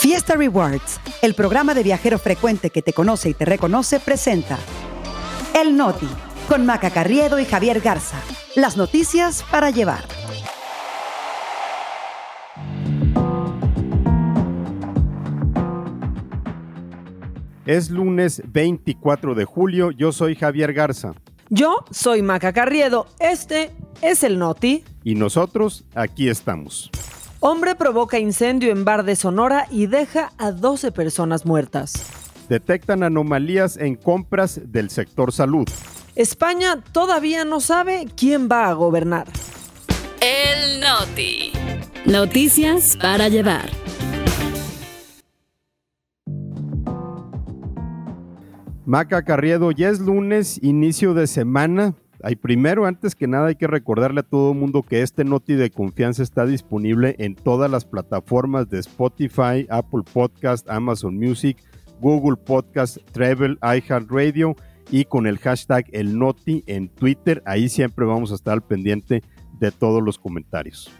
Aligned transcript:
Fiesta 0.00 0.34
Rewards, 0.34 0.98
el 1.20 1.34
programa 1.34 1.74
de 1.74 1.82
viajero 1.82 2.18
frecuente 2.18 2.70
que 2.70 2.80
te 2.80 2.94
conoce 2.94 3.28
y 3.28 3.34
te 3.34 3.44
reconoce, 3.44 4.00
presenta 4.00 4.58
El 5.54 5.76
Noti, 5.76 6.08
con 6.48 6.64
Maca 6.64 6.88
Carriedo 6.88 7.38
y 7.38 7.44
Javier 7.44 7.82
Garza. 7.82 8.16
Las 8.56 8.78
noticias 8.78 9.44
para 9.50 9.68
llevar. 9.68 10.02
Es 17.66 17.90
lunes 17.90 18.40
24 18.46 19.34
de 19.34 19.44
julio, 19.44 19.90
yo 19.90 20.12
soy 20.12 20.34
Javier 20.34 20.72
Garza. 20.72 21.12
Yo 21.50 21.84
soy 21.90 22.22
Maca 22.22 22.54
Carriedo, 22.54 23.06
este 23.18 23.70
es 24.00 24.24
el 24.24 24.38
Noti. 24.38 24.82
Y 25.04 25.14
nosotros 25.14 25.84
aquí 25.94 26.30
estamos. 26.30 26.90
Hombre 27.42 27.74
provoca 27.74 28.18
incendio 28.18 28.70
en 28.70 28.84
bar 28.84 29.02
de 29.02 29.16
Sonora 29.16 29.66
y 29.70 29.86
deja 29.86 30.30
a 30.36 30.52
12 30.52 30.92
personas 30.92 31.46
muertas. 31.46 31.94
Detectan 32.50 33.02
anomalías 33.02 33.78
en 33.78 33.96
compras 33.96 34.60
del 34.62 34.90
sector 34.90 35.32
salud. 35.32 35.66
España 36.14 36.82
todavía 36.92 37.46
no 37.46 37.60
sabe 37.60 38.08
quién 38.14 38.50
va 38.50 38.68
a 38.68 38.74
gobernar. 38.74 39.26
El 40.20 40.80
Noti. 40.80 41.52
Noticias 42.04 42.98
para 43.00 43.30
llevar. 43.30 43.70
Maca 48.84 49.24
Carriedo, 49.24 49.70
ya 49.70 49.88
es 49.88 49.98
lunes, 50.00 50.62
inicio 50.62 51.14
de 51.14 51.26
semana. 51.26 51.94
Hay 52.22 52.36
primero, 52.36 52.86
antes 52.86 53.14
que 53.14 53.26
nada, 53.26 53.48
hay 53.48 53.54
que 53.56 53.66
recordarle 53.66 54.20
a 54.20 54.24
todo 54.24 54.52
el 54.52 54.58
mundo 54.58 54.82
que 54.82 55.02
este 55.02 55.24
Noti 55.24 55.54
de 55.54 55.70
confianza 55.70 56.22
está 56.22 56.44
disponible 56.44 57.16
en 57.18 57.34
todas 57.34 57.70
las 57.70 57.84
plataformas 57.84 58.68
de 58.68 58.78
Spotify, 58.80 59.66
Apple 59.70 60.02
Podcast, 60.12 60.68
Amazon 60.68 61.16
Music, 61.16 61.56
Google 62.00 62.36
Podcast, 62.36 62.98
Travel, 63.12 63.58
iHeartRadio 63.62 64.56
y 64.90 65.04
con 65.04 65.26
el 65.26 65.38
hashtag 65.38 65.86
El 65.92 66.18
Noti 66.18 66.64
en 66.66 66.88
Twitter. 66.88 67.42
Ahí 67.46 67.68
siempre 67.68 68.04
vamos 68.04 68.32
a 68.32 68.34
estar 68.34 68.54
al 68.54 68.62
pendiente 68.62 69.22
de 69.58 69.70
todos 69.70 70.02
los 70.02 70.18
comentarios. 70.18 70.90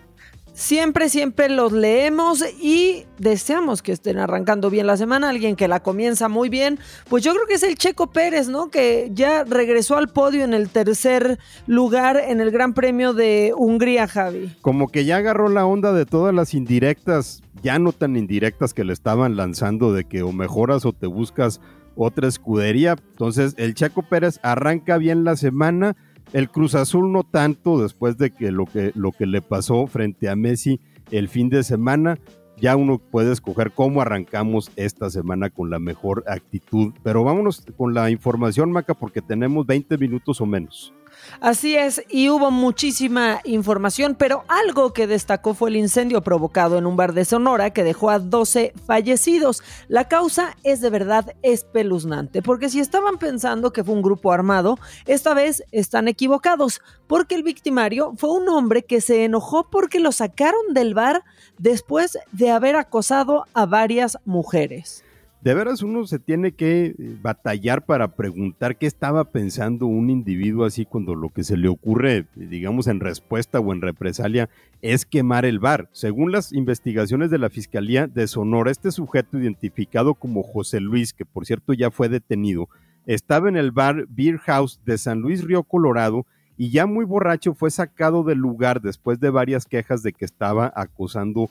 Siempre, 0.54 1.08
siempre 1.08 1.48
los 1.48 1.72
leemos 1.72 2.44
y 2.60 3.06
deseamos 3.18 3.82
que 3.82 3.92
estén 3.92 4.18
arrancando 4.18 4.70
bien 4.70 4.86
la 4.86 4.96
semana. 4.96 5.30
Alguien 5.30 5.56
que 5.56 5.68
la 5.68 5.80
comienza 5.80 6.28
muy 6.28 6.48
bien, 6.48 6.78
pues 7.08 7.24
yo 7.24 7.32
creo 7.32 7.46
que 7.46 7.54
es 7.54 7.62
el 7.62 7.76
Checo 7.76 8.10
Pérez, 8.10 8.48
¿no? 8.48 8.70
Que 8.70 9.10
ya 9.14 9.44
regresó 9.44 9.96
al 9.96 10.08
podio 10.08 10.44
en 10.44 10.54
el 10.54 10.68
tercer 10.68 11.38
lugar 11.66 12.16
en 12.18 12.40
el 12.40 12.50
Gran 12.50 12.74
Premio 12.74 13.14
de 13.14 13.52
Hungría, 13.56 14.06
Javi. 14.06 14.54
Como 14.60 14.88
que 14.88 15.04
ya 15.04 15.16
agarró 15.16 15.48
la 15.48 15.66
onda 15.66 15.92
de 15.92 16.06
todas 16.06 16.34
las 16.34 16.54
indirectas, 16.54 17.42
ya 17.62 17.78
no 17.78 17.92
tan 17.92 18.16
indirectas 18.16 18.74
que 18.74 18.84
le 18.84 18.92
estaban 18.92 19.36
lanzando 19.36 19.92
de 19.92 20.04
que 20.04 20.22
o 20.22 20.32
mejoras 20.32 20.84
o 20.84 20.92
te 20.92 21.06
buscas 21.06 21.60
otra 21.96 22.28
escudería. 22.28 22.96
Entonces, 23.12 23.54
el 23.56 23.74
Checo 23.74 24.02
Pérez 24.02 24.40
arranca 24.42 24.98
bien 24.98 25.24
la 25.24 25.36
semana 25.36 25.96
el 26.32 26.50
Cruz 26.50 26.74
Azul 26.74 27.12
no 27.12 27.24
tanto 27.24 27.82
después 27.82 28.16
de 28.16 28.30
que 28.30 28.52
lo 28.52 28.66
que, 28.66 28.92
lo 28.94 29.12
que 29.12 29.26
le 29.26 29.42
pasó 29.42 29.86
frente 29.86 30.28
a 30.28 30.36
Messi 30.36 30.80
el 31.10 31.28
fin 31.28 31.48
de 31.48 31.62
semana. 31.62 32.18
Ya 32.56 32.76
uno 32.76 32.98
puede 32.98 33.32
escoger 33.32 33.72
cómo 33.72 34.02
arrancamos 34.02 34.70
esta 34.76 35.08
semana 35.08 35.48
con 35.48 35.70
la 35.70 35.78
mejor 35.78 36.24
actitud. 36.26 36.92
Pero 37.02 37.24
vámonos 37.24 37.64
con 37.76 37.94
la 37.94 38.10
información, 38.10 38.70
Maca, 38.70 38.92
porque 38.92 39.22
tenemos 39.22 39.66
20 39.66 39.96
minutos 39.96 40.42
o 40.42 40.46
menos. 40.46 40.92
Así 41.40 41.74
es, 41.74 42.02
y 42.08 42.28
hubo 42.28 42.50
muchísima 42.50 43.40
información, 43.44 44.14
pero 44.18 44.44
algo 44.48 44.92
que 44.92 45.06
destacó 45.06 45.54
fue 45.54 45.70
el 45.70 45.76
incendio 45.76 46.22
provocado 46.22 46.76
en 46.76 46.86
un 46.86 46.96
bar 46.96 47.14
de 47.14 47.24
Sonora 47.24 47.70
que 47.70 47.84
dejó 47.84 48.10
a 48.10 48.18
12 48.18 48.74
fallecidos. 48.86 49.62
La 49.88 50.08
causa 50.08 50.56
es 50.64 50.80
de 50.80 50.90
verdad 50.90 51.34
espeluznante, 51.42 52.42
porque 52.42 52.68
si 52.68 52.80
estaban 52.80 53.18
pensando 53.18 53.72
que 53.72 53.84
fue 53.84 53.94
un 53.94 54.02
grupo 54.02 54.32
armado, 54.32 54.78
esta 55.06 55.34
vez 55.34 55.64
están 55.72 56.08
equivocados, 56.08 56.80
porque 57.06 57.34
el 57.34 57.42
victimario 57.42 58.12
fue 58.16 58.30
un 58.30 58.48
hombre 58.48 58.84
que 58.84 59.00
se 59.00 59.24
enojó 59.24 59.70
porque 59.70 60.00
lo 60.00 60.12
sacaron 60.12 60.74
del 60.74 60.94
bar 60.94 61.24
después 61.58 62.18
de 62.32 62.50
haber 62.50 62.76
acosado 62.76 63.46
a 63.54 63.66
varias 63.66 64.18
mujeres 64.24 65.04
de 65.42 65.54
veras 65.54 65.82
uno 65.82 66.06
se 66.06 66.18
tiene 66.18 66.52
que 66.52 66.86
eh, 66.86 66.94
batallar 67.22 67.86
para 67.86 68.14
preguntar 68.14 68.76
qué 68.76 68.86
estaba 68.86 69.24
pensando 69.24 69.86
un 69.86 70.10
individuo 70.10 70.64
así 70.66 70.84
cuando 70.84 71.14
lo 71.14 71.30
que 71.30 71.44
se 71.44 71.56
le 71.56 71.68
ocurre, 71.68 72.26
digamos, 72.34 72.86
en 72.88 73.00
respuesta 73.00 73.58
o 73.58 73.72
en 73.72 73.80
represalia 73.80 74.50
es 74.82 75.06
quemar 75.06 75.46
el 75.46 75.58
bar. 75.58 75.88
Según 75.92 76.30
las 76.30 76.52
investigaciones 76.52 77.30
de 77.30 77.38
la 77.38 77.48
Fiscalía 77.48 78.06
de 78.06 78.26
Sonora, 78.26 78.70
este 78.70 78.90
sujeto 78.90 79.38
identificado 79.38 80.14
como 80.14 80.42
José 80.42 80.80
Luis, 80.80 81.14
que 81.14 81.24
por 81.24 81.46
cierto 81.46 81.72
ya 81.72 81.90
fue 81.90 82.08
detenido, 82.08 82.68
estaba 83.06 83.48
en 83.48 83.56
el 83.56 83.70
bar 83.72 84.06
Beer 84.10 84.38
House 84.38 84.80
de 84.84 84.98
San 84.98 85.20
Luis 85.20 85.42
Río 85.42 85.62
Colorado 85.62 86.26
y 86.58 86.70
ya 86.70 86.84
muy 86.84 87.06
borracho 87.06 87.54
fue 87.54 87.70
sacado 87.70 88.22
del 88.22 88.36
lugar 88.36 88.82
después 88.82 89.18
de 89.18 89.30
varias 89.30 89.64
quejas 89.64 90.02
de 90.02 90.12
que 90.12 90.26
estaba 90.26 90.70
acosando 90.76 91.44
a 91.44 91.48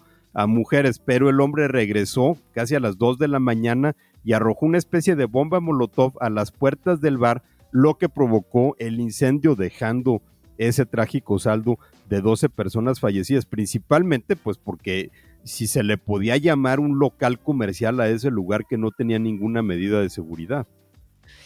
mujeres, 0.47 0.99
pero 0.99 1.29
el 1.29 1.41
hombre 1.41 1.67
regresó 1.67 2.37
casi 2.53 2.75
a 2.75 2.79
las 2.79 2.97
2 2.97 3.17
de 3.17 3.27
la 3.27 3.39
mañana 3.39 3.95
y 4.23 4.33
arrojó 4.33 4.65
una 4.65 4.77
especie 4.77 5.15
de 5.15 5.25
bomba 5.25 5.59
molotov 5.59 6.13
a 6.19 6.29
las 6.29 6.51
puertas 6.51 7.01
del 7.01 7.17
bar, 7.17 7.43
lo 7.71 7.95
que 7.97 8.09
provocó 8.09 8.75
el 8.79 8.99
incendio 8.99 9.55
dejando 9.55 10.21
ese 10.57 10.85
trágico 10.85 11.39
saldo 11.39 11.79
de 12.09 12.21
12 12.21 12.49
personas 12.49 12.99
fallecidas, 12.99 13.45
principalmente 13.45 14.35
pues 14.35 14.57
porque 14.57 15.11
si 15.43 15.67
se 15.67 15.83
le 15.83 15.97
podía 15.97 16.37
llamar 16.37 16.79
un 16.79 16.99
local 16.99 17.39
comercial 17.39 17.99
a 17.99 18.09
ese 18.09 18.29
lugar 18.29 18.65
que 18.67 18.77
no 18.77 18.91
tenía 18.91 19.19
ninguna 19.19 19.61
medida 19.61 20.01
de 20.01 20.09
seguridad. 20.09 20.67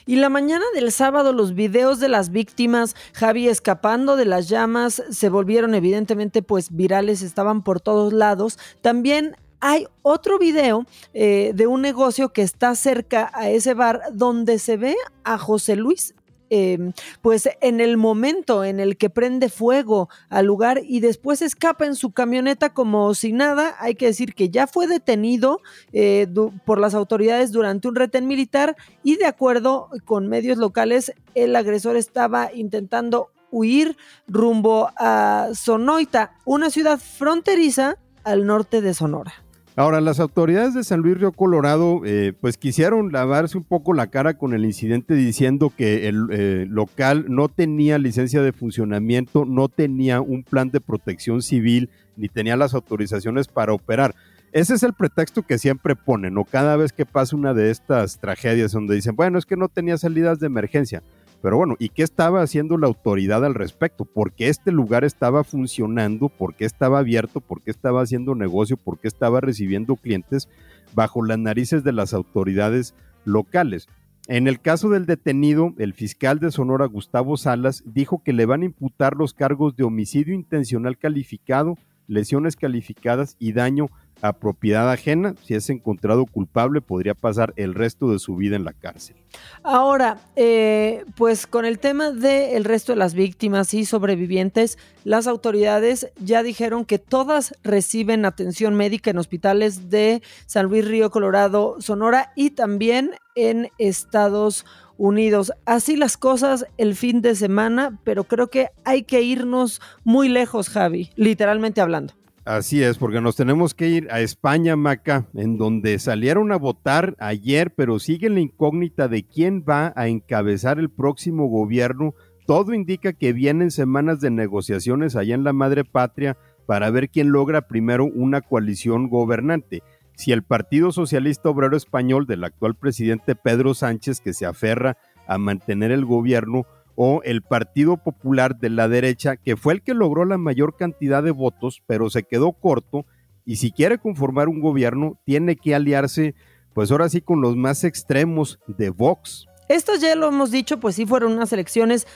Y 0.06 0.18
la 0.18 0.30
mañana 0.30 0.66
del 0.74 0.92
sábado 0.92 1.34
los 1.34 1.54
videos 1.54 2.00
de 2.00 2.10
las 2.10 2.30
víctimas, 2.30 2.96
Javi 3.14 3.48
escapando 3.48 4.16
de 4.16 4.26
las 4.26 4.50
llamas, 4.50 5.04
se 5.10 5.30
volvieron 5.30 5.76
evidentemente 5.76 6.42
pues 6.42 6.76
virales, 6.76 7.22
estaban 7.22 7.64
por 7.64 7.80
todos 7.82 8.14
lados. 8.14 8.60
También 8.82 9.38
hay 9.60 9.88
otro 10.02 10.38
video 10.40 10.86
eh, 11.14 11.54
de 11.56 11.68
un 11.68 11.82
negocio 11.82 12.34
que 12.34 12.42
está 12.42 12.76
cerca 12.76 13.32
a 13.34 13.50
ese 13.50 13.74
bar 13.74 14.02
donde 14.12 14.60
se 14.60 14.76
ve 14.76 14.96
a 15.24 15.38
José 15.38 15.78
Luis 15.78 16.14
Em, 16.56 16.94
pues 17.24 17.50
en 17.62 17.82
el 17.82 17.98
momento 17.98 18.64
en 18.64 18.80
el 18.80 18.96
que 18.96 19.10
prende 19.10 19.50
fuego 19.50 20.08
al 20.30 20.46
lugar 20.46 20.82
y 20.84 21.00
después 21.00 21.42
escapa 21.42 21.88
en 21.88 21.96
su 21.96 22.12
camioneta 22.12 22.76
como 22.76 23.16
si 23.16 23.32
nada, 23.34 23.76
hay 23.80 23.96
que 23.96 24.06
decir 24.06 24.36
que 24.36 24.50
ya 24.50 24.68
fue 24.68 24.86
detenido 24.86 25.62
eh, 25.94 26.28
por 26.64 26.80
las 26.80 26.94
autoridades 26.94 27.52
durante 27.52 27.88
un 27.88 27.96
retén 27.96 28.28
militar 28.28 28.76
y 29.02 29.16
de 29.16 29.26
acuerdo 29.26 29.90
con 30.06 30.28
medios 30.28 30.60
locales, 30.60 31.12
el 31.34 31.56
agresor 31.56 31.96
estaba 31.96 32.54
intentando 32.54 33.32
huir 33.50 33.98
rumbo 34.28 34.92
a 35.00 35.50
Sonoita, 35.56 36.36
una 36.46 36.70
ciudad 36.70 37.00
fronteriza 37.00 37.98
al 38.24 38.46
norte 38.46 38.82
de 38.82 38.94
Sonora. 38.94 39.43
Ahora, 39.76 40.02
las 40.02 40.20
autoridades 40.20 40.76
de 40.76 40.84
San 40.84 41.00
Luis 41.00 41.18
Río 41.18 41.32
Colorado 41.32 42.02
eh, 42.06 42.34
pues 42.40 42.58
quisieron 42.58 43.12
lavarse 43.12 43.58
un 43.58 43.64
poco 43.64 43.94
la 43.94 44.06
cara 44.06 44.36
con 44.36 44.54
el 44.54 44.66
incidente 44.66 45.16
diciendo 45.16 45.74
que 45.76 46.08
el 46.08 46.28
eh, 46.30 46.68
local 46.70 47.26
no 47.28 47.50
tenía 47.50 47.98
licencia 47.98 48.44
de 48.44 48.54
funcionamiento, 48.54 49.46
no 49.46 49.70
tenía 49.70 50.22
un 50.22 50.44
plan 50.44 50.70
de 50.70 50.80
protección 50.80 51.42
civil, 51.42 51.90
ni 52.18 52.30
tenía 52.30 52.56
las 52.56 52.76
autorizaciones 52.76 53.48
para 53.48 53.74
operar. 53.74 54.14
Ese 54.52 54.76
es 54.76 54.84
el 54.84 54.94
pretexto 54.94 55.42
que 55.42 55.58
siempre 55.58 55.96
ponen, 55.96 56.38
o 56.38 56.46
cada 56.46 56.76
vez 56.76 56.94
que 56.94 57.08
pasa 57.08 57.36
una 57.36 57.56
de 57.56 57.72
estas 57.72 58.20
tragedias 58.20 58.74
donde 58.74 58.94
dicen, 58.94 59.16
bueno, 59.16 59.40
es 59.40 59.48
que 59.48 59.58
no 59.58 59.70
tenía 59.70 59.98
salidas 59.98 60.40
de 60.40 60.46
emergencia. 60.46 61.02
Pero 61.44 61.58
bueno, 61.58 61.76
¿y 61.78 61.90
qué 61.90 62.04
estaba 62.04 62.42
haciendo 62.42 62.78
la 62.78 62.88
autoridad 62.88 63.44
al 63.44 63.54
respecto? 63.54 64.06
¿Por 64.06 64.32
qué 64.32 64.48
este 64.48 64.72
lugar 64.72 65.04
estaba 65.04 65.44
funcionando? 65.44 66.30
¿Por 66.30 66.56
qué 66.56 66.64
estaba 66.64 67.00
abierto? 67.00 67.42
¿Por 67.42 67.62
qué 67.62 67.70
estaba 67.70 68.02
haciendo 68.02 68.34
negocio? 68.34 68.78
¿Por 68.78 68.98
qué 68.98 69.10
estaba 69.10 69.42
recibiendo 69.42 69.98
clientes 69.98 70.48
bajo 70.96 71.22
las 71.22 71.38
narices 71.38 71.84
de 71.84 71.92
las 71.92 72.14
autoridades 72.14 72.96
locales? 73.26 73.90
En 74.30 74.48
el 74.48 74.62
caso 74.62 74.88
del 74.90 75.06
detenido, 75.06 75.74
el 75.80 75.94
fiscal 75.94 76.40
de 76.40 76.50
Sonora, 76.50 76.86
Gustavo 76.86 77.36
Salas, 77.36 77.84
dijo 77.86 78.24
que 78.24 78.32
le 78.32 78.46
van 78.46 78.62
a 78.62 78.66
imputar 78.68 79.18
los 79.18 79.34
cargos 79.34 79.76
de 79.76 79.84
homicidio 79.84 80.34
intencional 80.34 80.98
calificado, 80.98 81.78
lesiones 82.08 82.56
calificadas 82.56 83.36
y 83.38 83.52
daño 83.52 83.90
a 84.24 84.32
propiedad 84.32 84.90
ajena. 84.90 85.36
Si 85.44 85.54
es 85.54 85.70
encontrado 85.70 86.26
culpable, 86.26 86.80
podría 86.80 87.14
pasar 87.14 87.54
el 87.58 87.76
resto 87.76 88.10
de 88.10 88.20
su 88.20 88.38
vida 88.38 88.56
en 88.56 88.64
la 88.64 88.72
cárcel. 88.72 89.18
Ahora, 89.64 90.18
eh, 90.38 91.04
pues 91.18 91.46
con 91.46 91.66
el 91.66 91.78
tema 91.78 92.12
del 92.12 92.64
resto 92.64 92.94
de 92.94 92.98
las 92.98 93.16
víctimas 93.16 93.74
y 93.74 93.84
sobrevivientes, 93.84 94.78
las 95.04 95.28
autoridades 95.28 96.08
ya 96.18 96.42
dijeron 96.42 96.86
que 96.86 97.00
todas 97.00 97.54
reciben 97.64 98.24
atención 98.26 98.76
médica 98.76 99.12
en 99.12 99.18
hospitales 99.18 99.90
de 99.90 100.24
San 100.46 100.68
Luis 100.68 100.88
Río 100.88 101.12
Colorado, 101.12 101.82
Sonora 101.82 102.32
y 102.38 102.52
también 102.52 103.12
en 103.36 103.72
Estados 103.78 104.66
Unidos. 104.96 105.52
Así 105.66 105.98
las 105.98 106.16
cosas 106.16 106.66
el 106.78 106.96
fin 106.96 107.22
de 107.22 107.36
semana, 107.36 108.00
pero 108.06 108.24
creo 108.24 108.50
que 108.50 108.70
hay 108.86 109.04
que 109.04 109.22
irnos 109.22 109.82
muy 110.06 110.30
lejos, 110.30 110.70
Javi, 110.70 111.10
literalmente 111.18 111.82
hablando. 111.82 112.14
Así 112.46 112.84
es, 112.84 112.98
porque 112.98 113.22
nos 113.22 113.38
tenemos 113.38 113.74
que 113.74 113.88
ir 113.88 114.10
a 114.12 114.20
España, 114.20 114.76
Maca, 114.76 115.28
en 115.34 115.58
donde 115.58 115.98
salieron 115.98 116.52
a 116.52 116.58
votar 116.58 117.16
ayer, 117.20 117.74
pero 117.74 118.00
sigue 118.00 118.30
la 118.30 118.42
incógnita 118.42 119.08
de 119.08 119.24
quién 119.24 119.64
va 119.68 119.94
a 119.96 120.10
encabezar 120.10 120.78
el 120.78 120.90
próximo 120.90 121.48
gobierno. 121.48 122.16
Todo 122.46 122.74
indica 122.74 123.14
que 123.14 123.32
vienen 123.32 123.72
semanas 123.72 124.20
de 124.20 124.30
negociaciones 124.30 125.16
allá 125.16 125.36
en 125.36 125.46
la 125.46 125.54
madre 125.54 125.86
patria 125.86 126.38
para 126.66 126.90
ver 126.90 127.10
quién 127.10 127.32
logra 127.32 127.68
primero 127.70 128.04
una 128.06 128.42
coalición 128.42 129.08
gobernante. 129.08 129.82
Si 130.18 130.34
el 130.34 130.44
Partido 130.44 130.92
Socialista 130.92 131.50
Obrero 131.50 131.78
Español 131.78 132.28
del 132.28 132.44
actual 132.44 132.76
presidente 132.76 133.36
Pedro 133.36 133.74
Sánchez, 133.74 134.20
que 134.20 134.34
se 134.34 134.46
aferra 134.46 134.98
a 135.28 135.38
mantener 135.38 135.92
el 135.92 136.04
gobierno, 136.04 136.66
o 136.96 137.22
el 137.24 137.42
Partido 137.42 137.98
Popular 137.98 138.58
de 138.58 138.70
la 138.70 138.88
derecha, 138.88 139.38
que 139.38 139.58
fue 139.58 139.74
el 139.74 139.82
que 139.82 139.94
logró 139.94 140.26
la 140.26 140.38
mayor 140.38 140.76
cantidad 140.76 141.24
de 141.24 141.32
votos, 141.32 141.82
pero 141.88 142.10
se 142.10 142.24
quedó 142.24 142.54
corto, 142.54 143.06
y 143.46 143.58
si 143.58 143.72
quiere 143.72 143.98
conformar 143.98 144.48
un 144.48 144.62
gobierno, 144.62 145.20
tiene 145.26 145.56
que 145.56 145.76
aliarse, 145.76 146.36
pues 146.74 146.92
ahora 146.92 147.10
sí, 147.10 147.22
con 147.22 147.42
los 147.42 147.56
más 147.56 147.84
extremos 147.84 148.60
de 148.68 148.90
Vox. 148.90 149.48
Estos 149.70 150.02
ya 150.02 150.16
lo 150.16 150.28
hemos 150.28 150.52
dicho, 150.52 150.80
pues 150.80 150.96
sí 150.96 151.06
fueron 151.06 151.34
unas 151.34 151.52
elecciones 151.52 152.08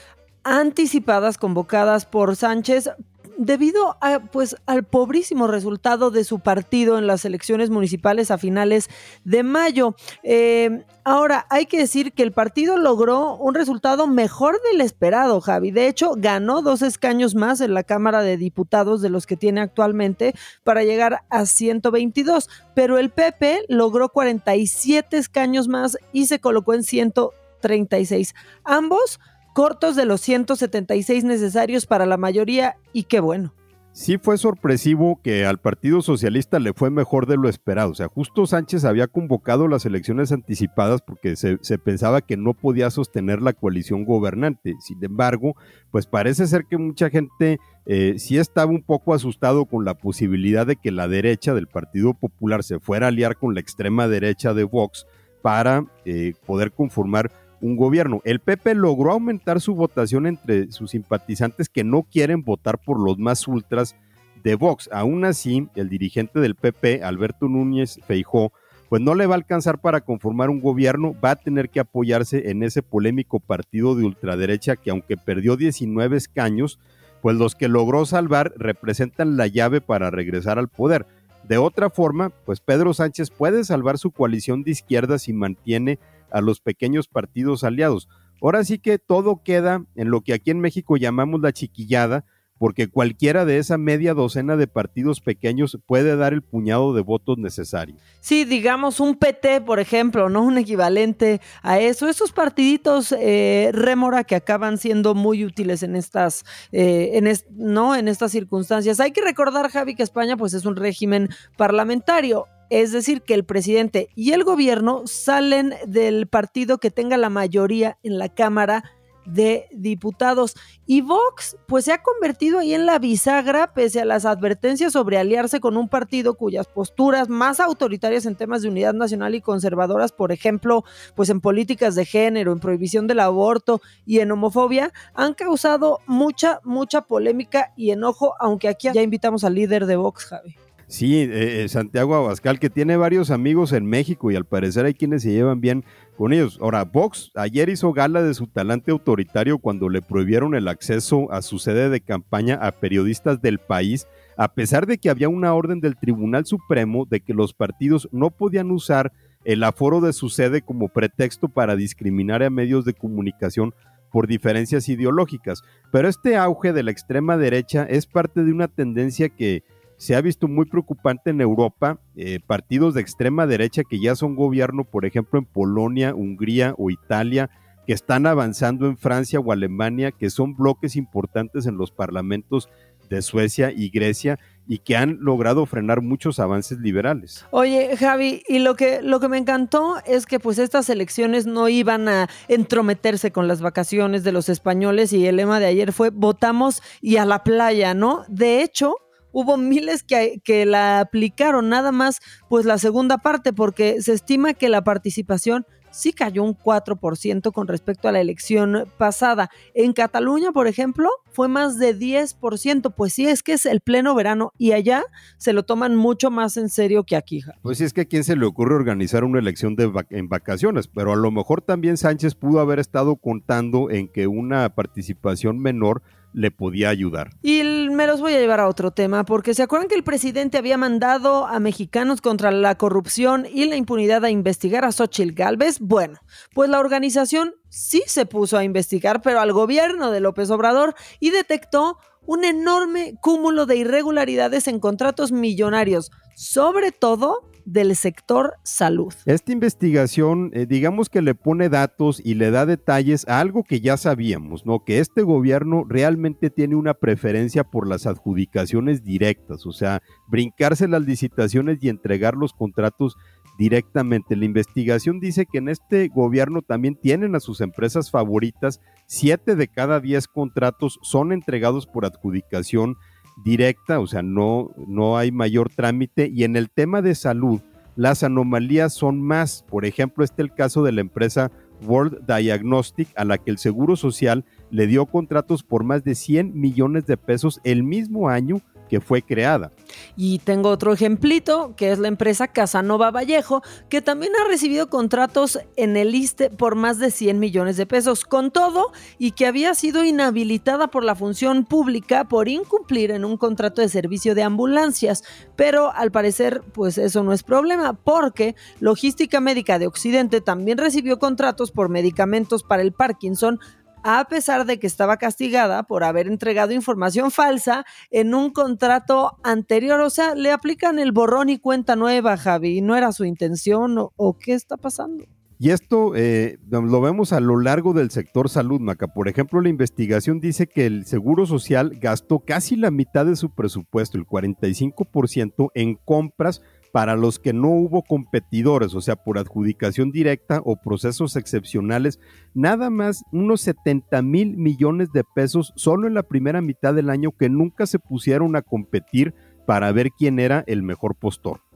anticipadas 0.44 1.38
convocadas 1.38 2.06
por 2.06 2.36
Sánchez 2.36 2.90
debido 3.38 3.96
a, 4.00 4.18
pues, 4.18 4.56
al 4.66 4.84
pobrísimo 4.84 5.46
resultado 5.46 6.10
de 6.10 6.24
su 6.24 6.40
partido 6.40 6.98
en 6.98 7.06
las 7.06 7.24
elecciones 7.24 7.70
municipales 7.70 8.30
a 8.30 8.36
finales 8.36 8.90
de 9.24 9.44
mayo. 9.44 9.94
Eh, 10.24 10.84
ahora, 11.04 11.46
hay 11.48 11.66
que 11.66 11.78
decir 11.78 12.12
que 12.12 12.24
el 12.24 12.32
partido 12.32 12.76
logró 12.76 13.36
un 13.36 13.54
resultado 13.54 14.08
mejor 14.08 14.60
del 14.70 14.80
esperado, 14.80 15.40
Javi. 15.40 15.70
De 15.70 15.86
hecho, 15.86 16.14
ganó 16.16 16.62
dos 16.62 16.82
escaños 16.82 17.36
más 17.36 17.60
en 17.60 17.74
la 17.74 17.84
Cámara 17.84 18.22
de 18.22 18.36
Diputados 18.36 19.00
de 19.00 19.08
los 19.08 19.24
que 19.24 19.36
tiene 19.36 19.60
actualmente 19.60 20.34
para 20.64 20.82
llegar 20.82 21.22
a 21.30 21.46
122, 21.46 22.50
pero 22.74 22.98
el 22.98 23.10
PP 23.10 23.66
logró 23.68 24.08
47 24.08 25.16
escaños 25.16 25.68
más 25.68 25.96
y 26.12 26.26
se 26.26 26.40
colocó 26.40 26.74
en 26.74 26.82
136. 26.82 28.34
Ambos 28.64 29.20
cortos 29.58 29.96
de 29.96 30.04
los 30.04 30.20
176 30.20 31.24
necesarios 31.24 31.84
para 31.84 32.06
la 32.06 32.16
mayoría 32.16 32.76
y 32.92 33.02
qué 33.02 33.18
bueno. 33.18 33.52
Sí 33.90 34.16
fue 34.16 34.38
sorpresivo 34.38 35.20
que 35.20 35.46
al 35.46 35.58
Partido 35.58 36.00
Socialista 36.00 36.60
le 36.60 36.74
fue 36.74 36.90
mejor 36.90 37.26
de 37.26 37.36
lo 37.36 37.48
esperado. 37.48 37.90
O 37.90 37.94
sea, 37.96 38.06
justo 38.06 38.46
Sánchez 38.46 38.84
había 38.84 39.08
convocado 39.08 39.66
las 39.66 39.84
elecciones 39.84 40.30
anticipadas 40.30 41.02
porque 41.02 41.34
se, 41.34 41.58
pensaba 41.78 42.20
que 42.20 42.36
no 42.36 42.54
podía 42.54 42.88
sostener 42.90 43.42
la 43.42 43.52
coalición 43.52 44.04
gobernante. 44.04 44.76
Sin 44.78 45.02
embargo, 45.02 45.56
pues 45.90 46.06
parece 46.06 46.46
ser 46.46 46.66
que 46.66 46.78
mucha 46.78 47.10
gente 47.10 47.58
eh, 47.84 48.14
sí 48.18 48.38
estaba 48.38 48.70
un 48.70 48.84
poco 48.84 49.12
asustado 49.12 49.64
con 49.64 49.84
la 49.84 49.94
posibilidad 49.94 50.68
de 50.68 50.76
que 50.76 50.92
la 50.92 51.08
derecha 51.08 51.52
del 51.52 51.66
Partido 51.66 52.14
Popular 52.14 52.62
se 52.62 52.78
fuera 52.78 53.06
a 53.06 53.08
aliar 53.08 53.36
con 53.36 53.54
la 53.54 53.60
extrema 53.60 54.06
derecha 54.06 54.54
de 54.54 54.62
Vox 54.62 55.04
para 55.42 55.84
eh, 56.04 56.34
poder 56.46 56.70
conformar 56.70 57.32
un 57.60 57.76
gobierno. 57.76 58.20
El 58.24 58.40
PP 58.40 58.74
logró 58.74 59.12
aumentar 59.12 59.60
su 59.60 59.74
votación 59.74 60.26
entre 60.26 60.70
sus 60.72 60.92
simpatizantes 60.92 61.68
que 61.68 61.84
no 61.84 62.02
quieren 62.02 62.42
votar 62.42 62.78
por 62.78 63.00
los 63.00 63.18
más 63.18 63.46
ultras 63.48 63.96
de 64.42 64.54
Vox. 64.54 64.88
Aún 64.92 65.24
así, 65.24 65.68
el 65.74 65.88
dirigente 65.88 66.40
del 66.40 66.54
PP, 66.54 67.02
Alberto 67.02 67.48
Núñez 67.48 68.00
Feijó, 68.06 68.52
pues 68.88 69.02
no 69.02 69.14
le 69.14 69.26
va 69.26 69.34
a 69.34 69.36
alcanzar 69.36 69.80
para 69.80 70.00
conformar 70.00 70.48
un 70.48 70.60
gobierno, 70.60 71.14
va 71.22 71.32
a 71.32 71.36
tener 71.36 71.68
que 71.68 71.80
apoyarse 71.80 72.50
en 72.50 72.62
ese 72.62 72.82
polémico 72.82 73.38
partido 73.38 73.94
de 73.94 74.04
ultraderecha 74.04 74.76
que 74.76 74.90
aunque 74.90 75.16
perdió 75.16 75.56
19 75.56 76.16
escaños, 76.16 76.78
pues 77.20 77.36
los 77.36 77.54
que 77.54 77.68
logró 77.68 78.06
salvar 78.06 78.54
representan 78.56 79.36
la 79.36 79.46
llave 79.46 79.80
para 79.80 80.10
regresar 80.10 80.58
al 80.58 80.68
poder. 80.68 81.06
De 81.46 81.58
otra 81.58 81.90
forma, 81.90 82.30
pues 82.30 82.60
Pedro 82.60 82.94
Sánchez 82.94 83.30
puede 83.30 83.64
salvar 83.64 83.98
su 83.98 84.10
coalición 84.10 84.62
de 84.62 84.70
izquierda 84.70 85.18
si 85.18 85.32
mantiene 85.32 85.98
a 86.30 86.40
los 86.40 86.60
pequeños 86.60 87.08
partidos 87.08 87.64
aliados. 87.64 88.08
Ahora 88.40 88.64
sí 88.64 88.78
que 88.78 88.98
todo 88.98 89.42
queda 89.42 89.84
en 89.96 90.10
lo 90.10 90.20
que 90.20 90.34
aquí 90.34 90.50
en 90.50 90.60
México 90.60 90.96
llamamos 90.96 91.40
la 91.40 91.52
chiquillada, 91.52 92.24
porque 92.58 92.88
cualquiera 92.88 93.44
de 93.44 93.58
esa 93.58 93.78
media 93.78 94.14
docena 94.14 94.56
de 94.56 94.66
partidos 94.66 95.20
pequeños 95.20 95.78
puede 95.86 96.16
dar 96.16 96.32
el 96.32 96.42
puñado 96.42 96.92
de 96.92 97.02
votos 97.02 97.38
necesario. 97.38 97.96
Sí, 98.20 98.44
digamos 98.44 99.00
un 99.00 99.14
PT, 99.14 99.60
por 99.60 99.78
ejemplo, 99.78 100.28
¿no? 100.28 100.42
Un 100.42 100.58
equivalente 100.58 101.40
a 101.62 101.78
eso. 101.78 102.08
Esos 102.08 102.32
partiditos 102.32 103.12
eh, 103.12 103.70
rémora 103.72 104.24
que 104.24 104.34
acaban 104.34 104.78
siendo 104.78 105.14
muy 105.14 105.44
útiles 105.44 105.82
en 105.82 105.94
estas, 105.94 106.44
eh, 106.72 107.12
en 107.14 107.32
¿no? 107.56 107.94
en 107.94 108.08
estas 108.08 108.32
circunstancias. 108.32 108.98
Hay 109.00 109.12
que 109.12 109.22
recordar, 109.22 109.70
Javi, 109.70 109.94
que 109.94 110.02
España 110.02 110.36
pues, 110.36 110.52
es 110.54 110.64
un 110.64 110.76
régimen 110.76 111.28
parlamentario. 111.56 112.46
Es 112.70 112.92
decir, 112.92 113.22
que 113.22 113.34
el 113.34 113.44
presidente 113.44 114.08
y 114.14 114.32
el 114.32 114.44
gobierno 114.44 115.02
salen 115.06 115.74
del 115.86 116.26
partido 116.26 116.78
que 116.78 116.90
tenga 116.90 117.16
la 117.16 117.30
mayoría 117.30 117.98
en 118.02 118.18
la 118.18 118.28
Cámara 118.28 118.84
de 119.28 119.68
Diputados. 119.72 120.56
Y 120.86 121.02
Vox, 121.02 121.56
pues 121.66 121.84
se 121.84 121.92
ha 121.92 122.02
convertido 122.02 122.58
ahí 122.58 122.74
en 122.74 122.86
la 122.86 122.98
bisagra, 122.98 123.72
pese 123.74 124.00
a 124.00 124.04
las 124.04 124.24
advertencias 124.24 124.92
sobre 124.92 125.18
aliarse 125.18 125.60
con 125.60 125.76
un 125.76 125.88
partido 125.88 126.34
cuyas 126.34 126.66
posturas 126.66 127.28
más 127.28 127.60
autoritarias 127.60 128.26
en 128.26 128.36
temas 128.36 128.62
de 128.62 128.68
unidad 128.68 128.94
nacional 128.94 129.34
y 129.34 129.40
conservadoras, 129.40 130.12
por 130.12 130.32
ejemplo, 130.32 130.84
pues 131.14 131.28
en 131.28 131.40
políticas 131.40 131.94
de 131.94 132.06
género, 132.06 132.52
en 132.52 132.60
prohibición 132.60 133.06
del 133.06 133.20
aborto 133.20 133.80
y 134.06 134.20
en 134.20 134.32
homofobia, 134.32 134.92
han 135.14 135.34
causado 135.34 136.00
mucha, 136.06 136.60
mucha 136.64 137.02
polémica 137.02 137.72
y 137.76 137.90
enojo, 137.90 138.34
aunque 138.40 138.68
aquí 138.68 138.88
ya 138.92 139.02
invitamos 139.02 139.44
al 139.44 139.54
líder 139.54 139.86
de 139.86 139.96
Vox, 139.96 140.24
Javi. 140.24 140.67
Sí, 140.88 141.20
eh, 141.20 141.64
eh, 141.64 141.68
Santiago 141.68 142.14
Abascal, 142.14 142.58
que 142.58 142.70
tiene 142.70 142.96
varios 142.96 143.30
amigos 143.30 143.72
en 143.72 143.84
México 143.84 144.30
y 144.30 144.36
al 144.36 144.46
parecer 144.46 144.86
hay 144.86 144.94
quienes 144.94 145.22
se 145.22 145.32
llevan 145.32 145.60
bien 145.60 145.84
con 146.16 146.32
ellos. 146.32 146.58
Ahora, 146.62 146.84
Vox 146.84 147.30
ayer 147.34 147.68
hizo 147.68 147.92
gala 147.92 148.22
de 148.22 148.32
su 148.32 148.46
talante 148.46 148.90
autoritario 148.90 149.58
cuando 149.58 149.90
le 149.90 150.00
prohibieron 150.00 150.54
el 150.54 150.66
acceso 150.66 151.30
a 151.30 151.42
su 151.42 151.58
sede 151.58 151.90
de 151.90 152.00
campaña 152.00 152.54
a 152.54 152.72
periodistas 152.72 153.42
del 153.42 153.58
país, 153.58 154.08
a 154.38 154.54
pesar 154.54 154.86
de 154.86 154.96
que 154.96 155.10
había 155.10 155.28
una 155.28 155.52
orden 155.52 155.80
del 155.80 155.98
Tribunal 155.98 156.46
Supremo 156.46 157.04
de 157.04 157.20
que 157.20 157.34
los 157.34 157.52
partidos 157.52 158.08
no 158.10 158.30
podían 158.30 158.70
usar 158.70 159.12
el 159.44 159.64
aforo 159.64 160.00
de 160.00 160.14
su 160.14 160.30
sede 160.30 160.62
como 160.62 160.88
pretexto 160.88 161.50
para 161.50 161.76
discriminar 161.76 162.42
a 162.42 162.48
medios 162.48 162.86
de 162.86 162.94
comunicación 162.94 163.74
por 164.10 164.26
diferencias 164.26 164.88
ideológicas. 164.88 165.62
Pero 165.92 166.08
este 166.08 166.36
auge 166.36 166.72
de 166.72 166.82
la 166.82 166.92
extrema 166.92 167.36
derecha 167.36 167.84
es 167.84 168.06
parte 168.06 168.42
de 168.42 168.52
una 168.52 168.68
tendencia 168.68 169.28
que 169.28 169.64
se 169.98 170.14
ha 170.14 170.20
visto 170.20 170.48
muy 170.48 170.64
preocupante 170.64 171.30
en 171.30 171.40
Europa, 171.40 172.00
eh, 172.16 172.38
partidos 172.46 172.94
de 172.94 173.00
extrema 173.00 173.46
derecha 173.46 173.82
que 173.82 174.00
ya 174.00 174.14
son 174.14 174.36
gobierno, 174.36 174.84
por 174.84 175.04
ejemplo, 175.04 175.38
en 175.38 175.44
Polonia, 175.44 176.14
Hungría 176.14 176.74
o 176.78 176.88
Italia, 176.90 177.50
que 177.86 177.92
están 177.92 178.26
avanzando 178.26 178.86
en 178.86 178.96
Francia 178.96 179.40
o 179.40 179.50
Alemania, 179.50 180.12
que 180.12 180.30
son 180.30 180.54
bloques 180.54 180.94
importantes 180.94 181.66
en 181.66 181.76
los 181.76 181.90
parlamentos 181.90 182.68
de 183.08 183.22
Suecia 183.22 183.72
y 183.74 183.88
Grecia 183.88 184.38
y 184.68 184.78
que 184.78 184.96
han 184.96 185.18
logrado 185.20 185.64
frenar 185.66 186.02
muchos 186.02 186.38
avances 186.38 186.78
liberales. 186.78 187.46
Oye, 187.50 187.96
Javi, 187.96 188.42
y 188.46 188.58
lo 188.58 188.76
que, 188.76 189.00
lo 189.02 189.18
que 189.18 189.28
me 189.28 189.38
encantó 189.38 189.96
es 190.06 190.26
que 190.26 190.38
pues 190.38 190.58
estas 190.58 190.90
elecciones 190.90 191.46
no 191.46 191.68
iban 191.68 192.08
a 192.08 192.28
entrometerse 192.48 193.32
con 193.32 193.48
las 193.48 193.62
vacaciones 193.62 194.22
de 194.22 194.32
los 194.32 194.48
españoles 194.48 195.12
y 195.12 195.26
el 195.26 195.36
lema 195.36 195.58
de 195.58 195.66
ayer 195.66 195.92
fue 195.92 196.10
votamos 196.10 196.82
y 197.00 197.16
a 197.16 197.24
la 197.24 197.42
playa, 197.42 197.94
¿no? 197.94 198.24
De 198.28 198.62
hecho, 198.62 198.96
hubo 199.32 199.56
miles 199.56 200.02
que, 200.02 200.66
la 200.66 201.00
aplicaron, 201.00 201.68
nada 201.68 201.92
más 201.92 202.20
pues 202.48 202.64
la 202.64 202.78
segunda 202.78 203.18
parte, 203.18 203.52
porque 203.52 204.00
se 204.02 204.12
estima 204.12 204.54
que 204.54 204.68
la 204.68 204.82
participación 204.82 205.66
sí 205.90 206.12
cayó 206.12 206.44
un 206.44 206.56
4% 206.56 207.52
con 207.52 207.66
respecto 207.66 208.08
a 208.08 208.12
la 208.12 208.20
elección 208.20 208.86
pasada. 208.98 209.50
En 209.74 209.92
Cataluña, 209.92 210.52
por 210.52 210.66
ejemplo, 210.66 211.08
fue 211.32 211.48
más 211.48 211.78
de 211.78 211.96
10%, 211.96 212.94
pues 212.94 213.12
sí 213.12 213.26
es 213.26 213.42
que 213.42 213.54
es 213.54 213.66
el 213.66 213.80
pleno 213.80 214.14
verano 214.14 214.52
y 214.58 214.72
allá 214.72 215.04
se 215.38 215.52
lo 215.52 215.62
toman 215.62 215.96
mucho 215.96 216.30
más 216.30 216.56
en 216.56 216.68
serio 216.68 217.04
que 217.04 217.16
aquí. 217.16 217.42
Pues 217.62 217.78
sí 217.78 217.84
es 217.84 217.92
que 217.92 218.02
a 218.02 218.04
quién 218.04 218.24
se 218.24 218.36
le 218.36 218.46
ocurre 218.46 218.74
organizar 218.74 219.24
una 219.24 219.38
elección 219.38 219.76
de 219.76 219.90
en 220.10 220.28
vacaciones, 220.28 220.88
pero 220.88 221.12
a 221.12 221.16
lo 221.16 221.30
mejor 221.30 221.62
también 221.62 221.96
Sánchez 221.96 222.34
pudo 222.34 222.60
haber 222.60 222.78
estado 222.78 223.16
contando 223.16 223.90
en 223.90 224.08
que 224.08 224.26
una 224.26 224.74
participación 224.74 225.58
menor 225.58 226.02
le 226.32 226.50
podía 226.50 226.88
ayudar. 226.88 227.30
Y 227.42 227.62
me 227.90 228.06
los 228.06 228.20
voy 228.20 228.34
a 228.34 228.40
llevar 228.40 228.60
a 228.60 228.68
otro 228.68 228.90
tema, 228.90 229.24
porque 229.24 229.54
se 229.54 229.62
acuerdan 229.62 229.88
que 229.88 229.94
el 229.94 230.04
presidente 230.04 230.58
había 230.58 230.76
mandado 230.76 231.46
a 231.46 231.58
mexicanos 231.60 232.20
contra 232.20 232.50
la 232.50 232.76
corrupción 232.76 233.46
y 233.52 233.66
la 233.66 233.76
impunidad 233.76 234.24
a 234.24 234.30
investigar 234.30 234.84
a 234.84 234.92
Xochitl 234.92 235.34
Galvez. 235.34 235.78
Bueno, 235.80 236.18
pues 236.54 236.70
la 236.70 236.80
organización 236.80 237.54
sí 237.68 238.02
se 238.06 238.26
puso 238.26 238.56
a 238.56 238.64
investigar, 238.64 239.22
pero 239.22 239.40
al 239.40 239.52
gobierno 239.52 240.10
de 240.10 240.20
López 240.20 240.50
Obrador 240.50 240.94
y 241.20 241.30
detectó 241.30 241.98
un 242.26 242.44
enorme 242.44 243.14
cúmulo 243.22 243.64
de 243.64 243.76
irregularidades 243.76 244.68
en 244.68 244.80
contratos 244.80 245.32
millonarios, 245.32 246.10
sobre 246.36 246.92
todo 246.92 247.48
del 247.68 247.94
sector 247.96 248.54
salud. 248.62 249.12
Esta 249.26 249.52
investigación, 249.52 250.50
eh, 250.54 250.64
digamos 250.64 251.10
que 251.10 251.20
le 251.20 251.34
pone 251.34 251.68
datos 251.68 252.18
y 252.24 252.32
le 252.34 252.50
da 252.50 252.64
detalles 252.64 253.28
a 253.28 253.40
algo 253.40 253.62
que 253.62 253.82
ya 253.82 253.98
sabíamos, 253.98 254.64
¿no? 254.64 254.84
Que 254.84 255.00
este 255.00 255.20
gobierno 255.20 255.84
realmente 255.86 256.48
tiene 256.48 256.76
una 256.76 256.94
preferencia 256.94 257.64
por 257.64 257.86
las 257.86 258.06
adjudicaciones 258.06 259.04
directas, 259.04 259.66
o 259.66 259.72
sea, 259.72 260.00
brincarse 260.28 260.88
las 260.88 261.02
licitaciones 261.02 261.78
y 261.82 261.90
entregar 261.90 262.36
los 262.36 262.54
contratos 262.54 263.16
directamente. 263.58 264.34
La 264.34 264.46
investigación 264.46 265.20
dice 265.20 265.44
que 265.44 265.58
en 265.58 265.68
este 265.68 266.08
gobierno 266.08 266.62
también 266.62 266.94
tienen 266.94 267.34
a 267.34 267.40
sus 267.40 267.60
empresas 267.60 268.10
favoritas, 268.10 268.80
siete 269.06 269.56
de 269.56 269.68
cada 269.68 270.00
diez 270.00 270.26
contratos 270.26 270.98
son 271.02 271.32
entregados 271.32 271.86
por 271.86 272.06
adjudicación 272.06 272.96
directa, 273.44 274.00
o 274.00 274.06
sea, 274.06 274.22
no, 274.22 274.70
no 274.86 275.16
hay 275.16 275.30
mayor 275.30 275.70
trámite. 275.70 276.30
Y 276.32 276.44
en 276.44 276.56
el 276.56 276.70
tema 276.70 277.02
de 277.02 277.14
salud, 277.14 277.60
las 277.96 278.22
anomalías 278.22 278.94
son 278.94 279.20
más. 279.20 279.64
Por 279.68 279.84
ejemplo, 279.84 280.24
este 280.24 280.42
es 280.42 280.48
el 280.48 280.54
caso 280.54 280.82
de 280.82 280.92
la 280.92 281.00
empresa 281.00 281.50
World 281.86 282.26
Diagnostic, 282.26 283.08
a 283.16 283.24
la 283.24 283.38
que 283.38 283.50
el 283.50 283.58
Seguro 283.58 283.96
Social 283.96 284.44
le 284.70 284.86
dio 284.86 285.06
contratos 285.06 285.62
por 285.62 285.84
más 285.84 286.04
de 286.04 286.14
100 286.14 286.58
millones 286.58 287.06
de 287.06 287.16
pesos 287.16 287.60
el 287.64 287.82
mismo 287.82 288.28
año 288.28 288.60
que 288.88 289.00
fue 289.00 289.22
creada. 289.22 289.72
Y 290.16 290.38
tengo 290.40 290.70
otro 290.70 290.92
ejemplito, 290.92 291.74
que 291.76 291.92
es 291.92 291.98
la 291.98 292.08
empresa 292.08 292.48
Casanova 292.48 293.10
Vallejo, 293.10 293.62
que 293.88 294.02
también 294.02 294.32
ha 294.36 294.48
recibido 294.48 294.88
contratos 294.88 295.58
en 295.76 295.96
el 295.96 296.14
ISTE 296.14 296.50
por 296.50 296.74
más 296.74 296.98
de 296.98 297.10
100 297.10 297.38
millones 297.38 297.76
de 297.76 297.86
pesos, 297.86 298.24
con 298.24 298.50
todo, 298.50 298.92
y 299.18 299.32
que 299.32 299.46
había 299.46 299.74
sido 299.74 300.04
inhabilitada 300.04 300.88
por 300.88 301.04
la 301.04 301.14
función 301.14 301.64
pública 301.64 302.24
por 302.24 302.48
incumplir 302.48 303.10
en 303.10 303.24
un 303.24 303.36
contrato 303.36 303.82
de 303.82 303.88
servicio 303.88 304.34
de 304.34 304.42
ambulancias. 304.42 305.24
Pero 305.56 305.92
al 305.92 306.10
parecer, 306.10 306.62
pues 306.72 306.98
eso 306.98 307.22
no 307.22 307.32
es 307.32 307.42
problema, 307.42 307.92
porque 307.92 308.54
Logística 308.80 309.40
Médica 309.40 309.78
de 309.78 309.86
Occidente 309.86 310.40
también 310.40 310.78
recibió 310.78 311.18
contratos 311.18 311.70
por 311.70 311.88
medicamentos 311.88 312.62
para 312.62 312.82
el 312.82 312.92
Parkinson 312.92 313.60
a 314.02 314.24
pesar 314.28 314.66
de 314.66 314.78
que 314.78 314.86
estaba 314.86 315.16
castigada 315.16 315.82
por 315.82 316.04
haber 316.04 316.26
entregado 316.26 316.72
información 316.72 317.30
falsa 317.30 317.84
en 318.10 318.34
un 318.34 318.50
contrato 318.50 319.36
anterior. 319.42 320.00
O 320.00 320.10
sea, 320.10 320.34
le 320.34 320.50
aplican 320.50 320.98
el 320.98 321.12
borrón 321.12 321.48
y 321.48 321.58
cuenta 321.58 321.96
nueva, 321.96 322.36
Javi. 322.36 322.80
¿No 322.80 322.96
era 322.96 323.12
su 323.12 323.24
intención 323.24 323.96
o, 323.98 324.38
qué 324.38 324.54
está 324.54 324.76
pasando? 324.76 325.24
Y 325.60 325.70
esto 325.70 326.14
eh, 326.14 326.58
lo 326.70 327.00
vemos 327.00 327.32
a 327.32 327.40
lo 327.40 327.58
largo 327.58 327.92
del 327.92 328.10
sector 328.10 328.48
salud, 328.48 328.80
Maca. 328.80 329.08
Por 329.08 329.28
ejemplo, 329.28 329.60
la 329.60 329.68
investigación 329.68 330.38
dice 330.38 330.68
que 330.68 330.86
el 330.86 331.04
Seguro 331.04 331.46
Social 331.46 331.98
gastó 332.00 332.38
casi 332.40 332.76
la 332.76 332.92
mitad 332.92 333.26
de 333.26 333.34
su 333.34 333.50
presupuesto, 333.50 334.16
el 334.16 334.24
45%, 334.24 335.70
en 335.74 335.96
compras 335.96 336.62
para 336.92 337.16
los 337.16 337.38
que 337.38 337.52
no 337.52 337.68
hubo 337.68 338.02
competidores, 338.02 338.94
o 338.94 339.00
sea, 339.00 339.16
por 339.16 339.38
adjudicación 339.38 340.10
directa 340.10 340.60
o 340.64 340.76
procesos 340.76 341.36
excepcionales, 341.36 342.18
nada 342.54 342.90
más 342.90 343.22
unos 343.32 343.60
70 343.62 344.22
mil 344.22 344.56
millones 344.56 345.12
de 345.12 345.24
pesos 345.34 345.72
solo 345.76 346.06
en 346.08 346.14
la 346.14 346.22
primera 346.22 346.60
mitad 346.60 346.94
del 346.94 347.10
año 347.10 347.32
que 347.32 347.48
nunca 347.48 347.86
se 347.86 347.98
pusieron 347.98 348.56
a 348.56 348.62
competir 348.62 349.34
para 349.66 349.92
ver 349.92 350.10
quién 350.16 350.38
era 350.38 350.64
el 350.66 350.82
mejor 350.82 351.14
postor. 351.14 351.67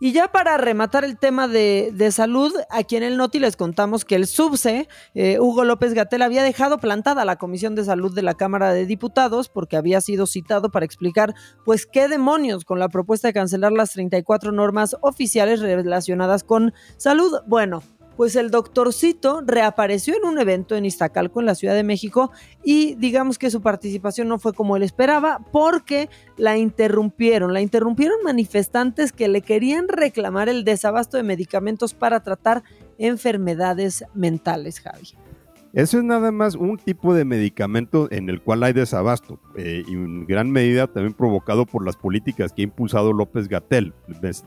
Y 0.00 0.12
ya 0.12 0.28
para 0.28 0.56
rematar 0.56 1.04
el 1.04 1.18
tema 1.18 1.48
de, 1.48 2.10
salud, 2.12 2.52
aquí 2.70 2.94
en 2.96 3.02
el 3.02 3.16
Noti 3.16 3.40
les 3.40 3.56
contamos 3.56 4.04
que 4.04 4.14
el 4.14 4.28
subse, 4.28 4.88
eh, 5.14 5.40
Hugo 5.40 5.64
López 5.64 5.92
Gatel, 5.92 6.22
había 6.22 6.44
dejado 6.44 6.78
plantada 6.78 7.24
la 7.24 7.36
Comisión 7.36 7.74
de 7.74 7.84
Salud 7.84 8.14
de 8.14 8.22
la 8.22 8.34
Cámara 8.34 8.72
de 8.72 8.86
Diputados 8.86 9.48
porque 9.48 9.76
había 9.76 10.00
sido 10.00 10.26
citado 10.26 10.70
para 10.70 10.86
explicar, 10.86 11.34
pues, 11.64 11.84
qué 11.84 12.06
demonios 12.06 12.64
con 12.64 12.78
la 12.78 12.88
propuesta 12.88 13.28
de 13.28 13.34
cancelar 13.34 13.72
las 13.72 13.90
34 13.90 14.52
normas 14.52 14.96
oficiales 15.00 15.60
relacionadas 15.60 16.44
con 16.44 16.72
salud. 16.96 17.32
Bueno, 17.46 17.82
pues 18.18 18.34
el 18.34 18.50
doctorcito 18.50 19.42
reapareció 19.46 20.16
en 20.16 20.24
un 20.24 20.40
evento 20.40 20.74
en 20.74 20.84
Iztacalco, 20.84 21.38
en 21.38 21.46
la 21.46 21.54
Ciudad 21.54 21.76
de 21.76 21.84
México, 21.84 22.32
y 22.64 22.96
digamos 22.96 23.38
que 23.38 23.48
su 23.48 23.62
participación 23.62 24.26
no 24.26 24.40
fue 24.40 24.54
como 24.54 24.76
él 24.76 24.82
esperaba 24.82 25.38
porque 25.52 26.10
la 26.36 26.58
interrumpieron. 26.58 27.54
La 27.54 27.60
interrumpieron 27.60 28.18
manifestantes 28.24 29.12
que 29.12 29.28
le 29.28 29.42
querían 29.42 29.86
reclamar 29.86 30.48
el 30.48 30.64
desabasto 30.64 31.16
de 31.16 31.22
medicamentos 31.22 31.94
para 31.94 32.24
tratar 32.24 32.64
enfermedades 32.98 34.02
mentales, 34.14 34.80
Javi. 34.80 35.14
Eso 35.74 35.98
es 35.98 36.04
nada 36.04 36.32
más 36.32 36.54
un 36.54 36.78
tipo 36.78 37.14
de 37.14 37.26
medicamento 37.26 38.08
en 38.10 38.30
el 38.30 38.40
cual 38.40 38.62
hay 38.62 38.72
desabasto 38.72 39.38
eh, 39.54 39.82
y 39.86 39.92
en 39.92 40.24
gran 40.24 40.50
medida 40.50 40.86
también 40.86 41.12
provocado 41.12 41.66
por 41.66 41.84
las 41.84 41.96
políticas 41.96 42.54
que 42.54 42.62
ha 42.62 42.64
impulsado 42.64 43.12
López 43.12 43.48
Gatel. 43.48 43.92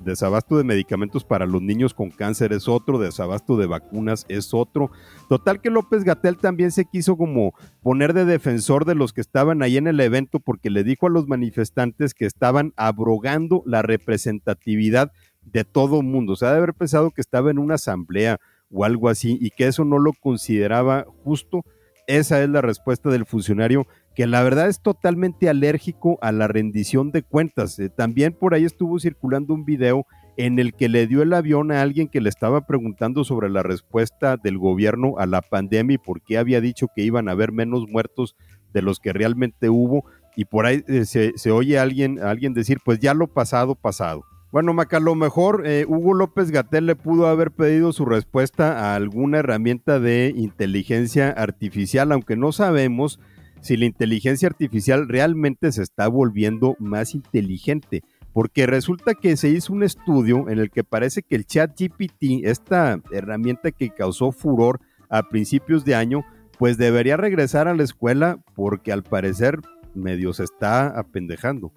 desabasto 0.04 0.58
de 0.58 0.64
medicamentos 0.64 1.24
para 1.24 1.46
los 1.46 1.62
niños 1.62 1.94
con 1.94 2.10
cáncer 2.10 2.54
es 2.54 2.68
otro, 2.68 2.98
desabasto 2.98 3.56
de 3.56 3.68
vacunas 3.68 4.26
es 4.30 4.52
otro. 4.52 4.90
Total 5.30 5.62
que 5.62 5.70
López 5.70 6.04
Gatel 6.04 6.38
también 6.38 6.72
se 6.72 6.86
quiso 6.86 7.16
como 7.16 7.54
poner 7.84 8.14
de 8.14 8.26
defensor 8.26 8.86
de 8.86 8.96
los 8.96 9.14
que 9.14 9.22
estaban 9.22 9.62
ahí 9.62 9.78
en 9.78 9.86
el 9.86 10.00
evento 10.00 10.40
porque 10.40 10.72
le 10.72 10.84
dijo 10.84 11.06
a 11.06 11.12
los 11.12 11.28
manifestantes 11.28 12.16
que 12.16 12.26
estaban 12.26 12.74
abrogando 12.78 13.62
la 13.68 13.84
representatividad 13.84 15.12
de 15.44 15.66
todo 15.66 16.02
mundo. 16.02 16.34
O 16.34 16.36
sea, 16.36 16.52
de 16.52 16.58
haber 16.58 16.74
pensado 16.74 17.12
que 17.12 17.22
estaba 17.22 17.52
en 17.52 17.60
una 17.60 17.76
asamblea 17.76 18.40
o 18.72 18.86
algo 18.86 19.10
así 19.10 19.38
y 19.42 19.52
que 19.52 19.68
eso 19.68 19.86
no 19.86 20.00
lo 20.00 20.14
consideraba 20.14 21.06
justo. 21.24 21.64
Esa 22.08 22.42
es 22.42 22.50
la 22.50 22.62
respuesta 22.62 23.10
del 23.10 23.26
funcionario 23.26 23.88
que 24.16 24.28
la 24.28 24.44
verdad 24.44 24.68
es 24.68 24.82
totalmente 24.82 25.50
alérgico 25.50 26.18
a 26.22 26.32
la 26.32 26.48
rendición 26.48 27.12
de 27.12 27.24
cuentas. 27.24 27.80
Eh, 27.80 27.90
también 27.90 28.34
por 28.34 28.54
ahí 28.54 28.66
estuvo 28.66 29.00
circulando 29.00 29.54
un 29.54 29.66
video 29.66 30.06
en 30.38 30.60
el 30.60 30.74
que 30.74 30.90
le 30.90 31.08
dio 31.08 31.22
el 31.22 31.34
avión 31.34 31.72
a 31.72 31.82
alguien 31.82 32.08
que 32.08 32.22
le 32.22 32.30
estaba 32.30 32.66
preguntando 32.66 33.24
sobre 33.24 33.50
la 33.50 33.64
respuesta 33.64 34.38
del 34.38 34.58
gobierno 34.58 35.16
a 35.18 35.26
la 35.26 35.42
pandemia 35.42 35.96
y 35.96 35.98
por 35.98 36.22
qué 36.22 36.38
había 36.38 36.62
dicho 36.62 36.88
que 36.94 37.04
iban 37.04 37.30
a 37.30 37.34
haber 37.34 37.52
menos 37.52 37.88
muertos 37.88 38.36
de 38.74 38.82
los 38.82 39.00
que 39.00 39.14
realmente 39.14 39.70
hubo. 39.70 40.06
Y 40.36 40.46
por 40.46 40.66
ahí 40.66 40.84
eh, 40.88 41.06
se, 41.06 41.34
se, 41.38 41.52
oye 41.52 41.78
a 41.78 41.82
alguien, 41.82 42.20
a 42.20 42.30
alguien 42.30 42.54
decir, 42.54 42.80
pues 42.84 43.00
ya 43.00 43.14
lo 43.14 43.28
pasado, 43.28 43.76
pasado. 43.76 44.24
Bueno, 44.52 44.74
Maca, 44.74 44.98
a 44.98 45.00
lo 45.00 45.16
mejor 45.16 45.64
eh, 45.66 45.86
Hugo 45.88 46.14
López 46.14 46.52
Gatel 46.52 46.86
le 46.86 46.98
pudo 46.98 47.28
haber 47.28 47.52
pedido 47.52 47.94
su 47.94 48.04
respuesta 48.04 48.80
a 48.80 48.96
alguna 48.96 49.40
herramienta 49.40 50.02
de 50.02 50.34
inteligencia 50.36 51.30
artificial, 51.30 52.12
aunque 52.12 52.36
no 52.36 52.52
sabemos 52.52 53.18
si 53.62 53.78
la 53.78 53.86
inteligencia 53.86 54.50
artificial 54.50 55.08
realmente 55.08 55.72
se 55.72 55.82
está 55.82 56.10
volviendo 56.10 56.76
más 56.80 57.16
inteligente, 57.16 58.04
porque 58.34 58.68
resulta 58.68 59.14
que 59.14 59.38
se 59.38 59.48
hizo 59.48 59.72
un 59.72 59.84
estudio 59.84 60.50
en 60.50 60.60
el 60.60 60.70
que 60.70 60.84
parece 60.84 61.24
que 61.24 61.36
el 61.36 61.46
chat 61.46 61.72
GPT, 61.80 62.44
esta 62.44 63.00
herramienta 63.14 63.72
que 63.72 63.92
causó 63.92 64.34
furor 64.34 64.82
a 65.10 65.30
principios 65.30 65.86
de 65.86 65.96
año, 65.96 66.26
pues 66.60 66.78
debería 66.78 67.16
regresar 67.16 67.70
a 67.70 67.74
la 67.74 67.84
escuela 67.84 68.40
porque 68.54 68.92
al 68.92 69.04
parecer 69.04 69.62
medio 69.96 70.34
se 70.34 70.44
está 70.44 70.88
apendejando. 70.88 71.72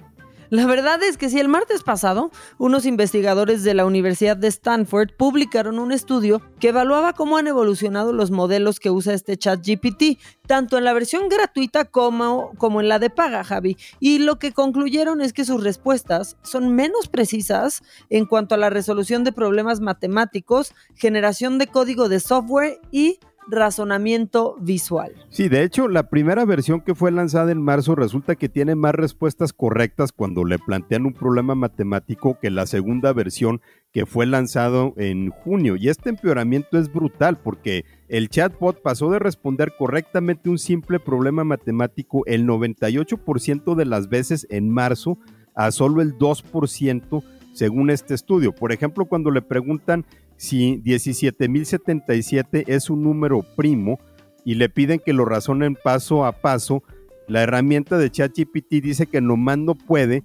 La 0.54 0.66
verdad 0.66 1.02
es 1.02 1.16
que 1.16 1.30
si 1.30 1.40
el 1.40 1.48
martes 1.48 1.82
pasado 1.82 2.30
unos 2.58 2.86
investigadores 2.86 3.64
de 3.64 3.74
la 3.74 3.84
Universidad 3.84 4.36
de 4.36 4.46
Stanford 4.46 5.08
publicaron 5.16 5.80
un 5.80 5.90
estudio 5.90 6.40
que 6.60 6.68
evaluaba 6.68 7.12
cómo 7.12 7.38
han 7.38 7.48
evolucionado 7.48 8.12
los 8.12 8.30
modelos 8.30 8.78
que 8.78 8.92
usa 8.92 9.14
este 9.14 9.36
chat 9.36 9.58
GPT, 9.66 10.16
tanto 10.46 10.78
en 10.78 10.84
la 10.84 10.92
versión 10.92 11.28
gratuita 11.28 11.86
como, 11.86 12.52
como 12.56 12.80
en 12.80 12.88
la 12.88 13.00
de 13.00 13.10
paga, 13.10 13.42
Javi. 13.42 13.76
Y 13.98 14.20
lo 14.20 14.38
que 14.38 14.52
concluyeron 14.52 15.20
es 15.20 15.32
que 15.32 15.44
sus 15.44 15.60
respuestas 15.60 16.36
son 16.44 16.72
menos 16.72 17.08
precisas 17.08 17.82
en 18.08 18.24
cuanto 18.24 18.54
a 18.54 18.58
la 18.58 18.70
resolución 18.70 19.24
de 19.24 19.32
problemas 19.32 19.80
matemáticos, 19.80 20.72
generación 20.94 21.58
de 21.58 21.66
código 21.66 22.08
de 22.08 22.20
software 22.20 22.78
y 22.92 23.18
razonamiento 23.48 24.56
visual. 24.60 25.12
Sí, 25.28 25.48
de 25.48 25.62
hecho, 25.62 25.88
la 25.88 26.08
primera 26.08 26.44
versión 26.44 26.80
que 26.80 26.94
fue 26.94 27.10
lanzada 27.10 27.52
en 27.52 27.62
marzo 27.62 27.94
resulta 27.94 28.36
que 28.36 28.48
tiene 28.48 28.74
más 28.74 28.94
respuestas 28.94 29.52
correctas 29.52 30.12
cuando 30.12 30.44
le 30.44 30.58
plantean 30.58 31.06
un 31.06 31.12
problema 31.12 31.54
matemático 31.54 32.38
que 32.40 32.50
la 32.50 32.66
segunda 32.66 33.12
versión 33.12 33.60
que 33.92 34.06
fue 34.06 34.26
lanzado 34.26 34.94
en 34.96 35.30
junio. 35.30 35.76
Y 35.76 35.88
este 35.88 36.10
empeoramiento 36.10 36.78
es 36.78 36.92
brutal 36.92 37.38
porque 37.38 37.84
el 38.08 38.28
chatbot 38.28 38.82
pasó 38.82 39.10
de 39.10 39.18
responder 39.18 39.72
correctamente 39.78 40.50
un 40.50 40.58
simple 40.58 40.98
problema 40.98 41.44
matemático 41.44 42.22
el 42.26 42.46
98% 42.46 43.74
de 43.74 43.84
las 43.84 44.08
veces 44.08 44.46
en 44.50 44.70
marzo 44.70 45.18
a 45.54 45.70
solo 45.70 46.02
el 46.02 46.18
2% 46.18 47.22
según 47.54 47.90
este 47.90 48.14
estudio. 48.14 48.52
Por 48.52 48.72
ejemplo, 48.72 49.06
cuando 49.06 49.30
le 49.30 49.40
preguntan 49.40 50.04
si 50.36 50.78
17.077 50.82 52.64
es 52.66 52.90
un 52.90 53.02
número 53.02 53.42
primo 53.56 53.98
y 54.44 54.54
le 54.54 54.68
piden 54.68 55.00
que 55.04 55.12
lo 55.12 55.24
razonen 55.24 55.76
paso 55.82 56.24
a 56.24 56.32
paso, 56.32 56.82
la 57.28 57.42
herramienta 57.42 57.96
de 57.96 58.10
ChatGPT 58.10 58.82
dice 58.82 59.06
que 59.06 59.20
nomás 59.20 59.58
no 59.58 59.74
puede, 59.74 60.22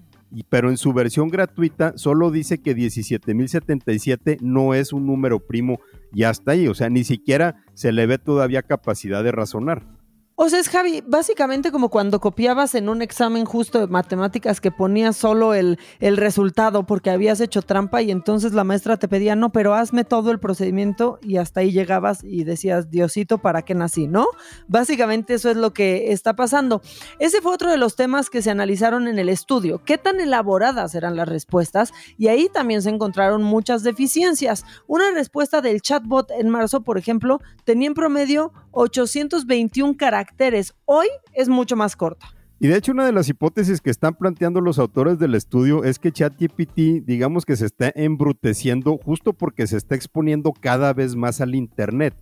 pero 0.49 0.69
en 0.69 0.77
su 0.77 0.93
versión 0.93 1.29
gratuita 1.29 1.93
solo 1.95 2.29
dice 2.29 2.59
que 2.59 2.75
17.077 2.75 4.39
no 4.41 4.73
es 4.73 4.93
un 4.93 5.07
número 5.07 5.39
primo 5.39 5.79
y 6.13 6.23
hasta 6.23 6.51
ahí, 6.51 6.67
o 6.67 6.73
sea, 6.73 6.89
ni 6.89 7.03
siquiera 7.03 7.63
se 7.73 7.91
le 7.91 8.05
ve 8.05 8.17
todavía 8.17 8.61
capacidad 8.61 9.23
de 9.23 9.31
razonar. 9.31 9.98
O 10.41 10.47
sea, 10.47 10.59
es 10.59 10.69
Javi, 10.69 11.03
básicamente 11.05 11.69
como 11.69 11.89
cuando 11.89 12.21
copiabas 12.21 12.73
en 12.73 12.87
un 12.87 13.01
examen 13.01 13.43
justo 13.43 13.81
de 13.81 13.87
matemáticas 13.87 14.61
que 14.61 14.71
ponías 14.71 15.17
solo 15.17 15.53
el, 15.53 15.77
el, 15.99 16.15
resultado 16.15 16.85
porque 16.85 17.09
habías 17.09 17.41
hecho 17.41 17.61
trampa 17.61 18.01
y 18.01 18.09
entonces 18.09 18.53
la 18.53 18.63
maestra 18.63 18.95
te 18.95 19.09
pedía, 19.09 19.35
no, 19.35 19.51
pero 19.51 19.73
hazme 19.73 20.05
todo 20.05 20.31
el 20.31 20.39
procedimiento 20.39 21.19
y 21.21 21.35
hasta 21.35 21.59
ahí 21.59 21.73
llegabas 21.73 22.23
y 22.23 22.45
decías, 22.45 22.89
Diosito, 22.89 23.39
¿para 23.39 23.63
qué 23.63 23.75
nací? 23.75 24.07
¿No? 24.07 24.27
Básicamente 24.69 25.33
eso 25.33 25.49
es 25.49 25.57
lo 25.57 25.73
que 25.73 26.13
está 26.13 26.37
pasando. 26.37 26.81
Ese 27.19 27.41
fue 27.41 27.53
otro 27.53 27.69
de 27.69 27.77
los 27.77 27.97
temas 27.97 28.29
que 28.29 28.41
se 28.41 28.49
analizaron 28.49 29.09
en 29.09 29.19
el 29.19 29.27
estudio. 29.27 29.83
¿Qué 29.83 29.97
tan 29.97 30.21
elaboradas 30.21 30.95
eran 30.95 31.17
las 31.17 31.27
respuestas? 31.27 31.91
Y 32.17 32.29
ahí 32.29 32.47
también 32.47 32.81
se 32.81 32.91
encontraron 32.91 33.43
muchas 33.43 33.83
deficiencias. 33.83 34.63
Una 34.87 35.11
respuesta 35.11 35.59
del 35.59 35.81
chatbot 35.81 36.31
en 36.31 36.47
marzo, 36.47 36.79
por 36.79 36.97
ejemplo, 36.97 37.41
tenía 37.65 37.89
en 37.89 37.93
promedio 37.93 38.53
821 38.71 39.97
caracteres 39.97 40.73
Hoy 40.85 41.07
es 41.33 41.49
mucho 41.49 41.75
más 41.75 41.95
corta. 41.95 42.27
Y 42.61 42.67
de 42.67 42.75
hecho 42.75 42.91
una 42.91 43.05
de 43.05 43.13
las 43.13 43.29
hipótesis 43.29 43.79
que 43.79 43.89
están 43.89 44.15
planteando 44.15 44.59
los 44.59 44.79
autores 44.79 45.17
del 45.17 45.33
estudio 45.33 45.85
es 45.85 45.97
que 45.97 46.11
ChatGPT 46.11 47.05
digamos 47.05 47.45
que 47.45 47.55
se 47.55 47.65
está 47.65 47.91
embruteciendo 47.95 48.97
justo 48.97 49.31
porque 49.31 49.65
se 49.65 49.77
está 49.77 49.95
exponiendo 49.95 50.51
cada 50.51 50.93
vez 50.93 51.15
más 51.15 51.39
al 51.39 51.55
Internet. 51.55 52.15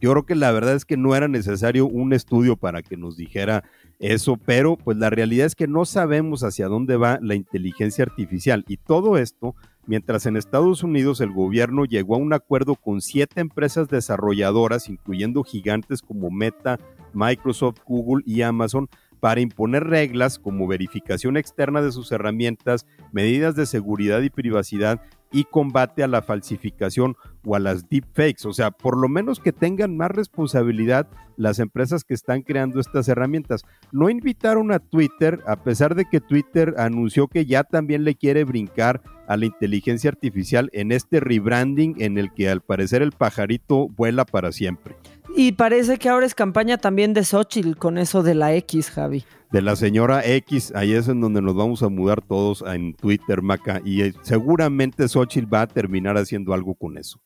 Yo 0.00 0.10
creo 0.10 0.26
que 0.26 0.34
la 0.34 0.50
verdad 0.50 0.74
es 0.74 0.84
que 0.84 0.96
no 0.96 1.14
era 1.14 1.28
necesario 1.28 1.86
un 1.86 2.12
estudio 2.12 2.56
para 2.56 2.82
que 2.82 2.96
nos 2.96 3.16
dijera 3.16 3.64
eso, 3.98 4.36
pero 4.36 4.76
pues 4.76 4.98
la 4.98 5.08
realidad 5.08 5.46
es 5.46 5.54
que 5.54 5.68
no 5.68 5.84
sabemos 5.84 6.42
hacia 6.42 6.66
dónde 6.66 6.96
va 6.96 7.18
la 7.22 7.34
inteligencia 7.34 8.04
artificial 8.04 8.64
y 8.68 8.76
todo 8.76 9.16
esto 9.16 9.54
mientras 9.86 10.26
en 10.26 10.36
Estados 10.36 10.82
Unidos 10.82 11.20
el 11.20 11.32
gobierno 11.32 11.84
llegó 11.84 12.16
a 12.16 12.18
un 12.18 12.32
acuerdo 12.32 12.74
con 12.74 13.00
siete 13.00 13.40
empresas 13.40 13.88
desarrolladoras, 13.88 14.88
incluyendo 14.88 15.42
gigantes 15.42 16.02
como 16.02 16.30
Meta, 16.30 16.78
Microsoft, 17.12 17.78
Google 17.86 18.22
y 18.26 18.42
Amazon, 18.42 18.88
para 19.20 19.40
imponer 19.40 19.84
reglas 19.84 20.38
como 20.38 20.66
verificación 20.66 21.36
externa 21.36 21.80
de 21.82 21.92
sus 21.92 22.12
herramientas, 22.12 22.86
medidas 23.12 23.56
de 23.56 23.66
seguridad 23.66 24.20
y 24.20 24.30
privacidad 24.30 25.00
y 25.32 25.44
combate 25.44 26.02
a 26.02 26.08
la 26.08 26.22
falsificación 26.22 27.16
o 27.46 27.54
a 27.54 27.60
las 27.60 27.88
deepfakes. 27.88 28.46
O 28.46 28.52
sea, 28.52 28.70
por 28.70 28.98
lo 28.98 29.08
menos 29.08 29.40
que 29.40 29.52
tengan 29.52 29.96
más 29.96 30.10
responsabilidad 30.10 31.08
las 31.36 31.58
empresas 31.58 32.04
que 32.04 32.14
están 32.14 32.42
creando 32.42 32.80
estas 32.80 33.08
herramientas. 33.08 33.62
No 33.92 34.10
invitaron 34.10 34.72
a 34.72 34.80
Twitter, 34.80 35.40
a 35.46 35.62
pesar 35.62 35.94
de 35.94 36.06
que 36.06 36.20
Twitter 36.20 36.74
anunció 36.78 37.28
que 37.28 37.46
ya 37.46 37.62
también 37.62 38.04
le 38.04 38.14
quiere 38.14 38.44
brincar 38.44 39.02
a 39.28 39.36
la 39.36 39.46
inteligencia 39.46 40.10
artificial 40.10 40.70
en 40.72 40.92
este 40.92 41.20
rebranding 41.20 41.94
en 41.98 42.18
el 42.18 42.32
que 42.32 42.48
al 42.48 42.60
parecer 42.60 43.02
el 43.02 43.12
pajarito 43.12 43.88
vuela 43.88 44.24
para 44.24 44.52
siempre. 44.52 44.96
Y 45.38 45.52
parece 45.52 45.98
que 45.98 46.08
ahora 46.08 46.24
es 46.24 46.34
campaña 46.34 46.78
también 46.78 47.12
de 47.12 47.22
Xochitl 47.22 47.76
con 47.76 47.98
eso 47.98 48.22
de 48.22 48.34
la 48.34 48.54
X, 48.54 48.90
Javi. 48.90 49.24
De 49.52 49.60
la 49.60 49.76
señora 49.76 50.24
X, 50.24 50.72
ahí 50.74 50.94
es 50.94 51.08
en 51.08 51.20
donde 51.20 51.42
nos 51.42 51.54
vamos 51.54 51.82
a 51.82 51.88
mudar 51.88 52.22
todos 52.22 52.64
en 52.66 52.94
Twitter, 52.94 53.42
Maca, 53.42 53.82
y 53.84 54.02
eh, 54.02 54.14
seguramente 54.22 55.06
Xochitl 55.06 55.52
va 55.52 55.62
a 55.62 55.66
terminar 55.66 56.16
haciendo 56.16 56.54
algo 56.54 56.74
con 56.74 56.96
eso. 56.96 57.20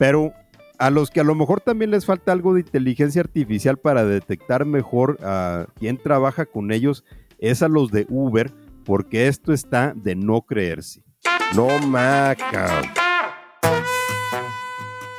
Pero 0.00 0.32
a 0.78 0.88
los 0.88 1.10
que 1.10 1.20
a 1.20 1.24
lo 1.24 1.34
mejor 1.34 1.60
también 1.60 1.90
les 1.90 2.06
falta 2.06 2.32
algo 2.32 2.54
de 2.54 2.60
inteligencia 2.60 3.20
artificial 3.20 3.76
para 3.76 4.02
detectar 4.06 4.64
mejor 4.64 5.18
a 5.22 5.66
quién 5.78 5.98
trabaja 5.98 6.46
con 6.46 6.72
ellos, 6.72 7.04
es 7.38 7.62
a 7.62 7.68
los 7.68 7.90
de 7.90 8.06
Uber, 8.08 8.50
porque 8.86 9.28
esto 9.28 9.52
está 9.52 9.92
de 9.94 10.14
no 10.16 10.40
creerse. 10.40 11.04
No, 11.54 11.78
Maca. 11.86 12.80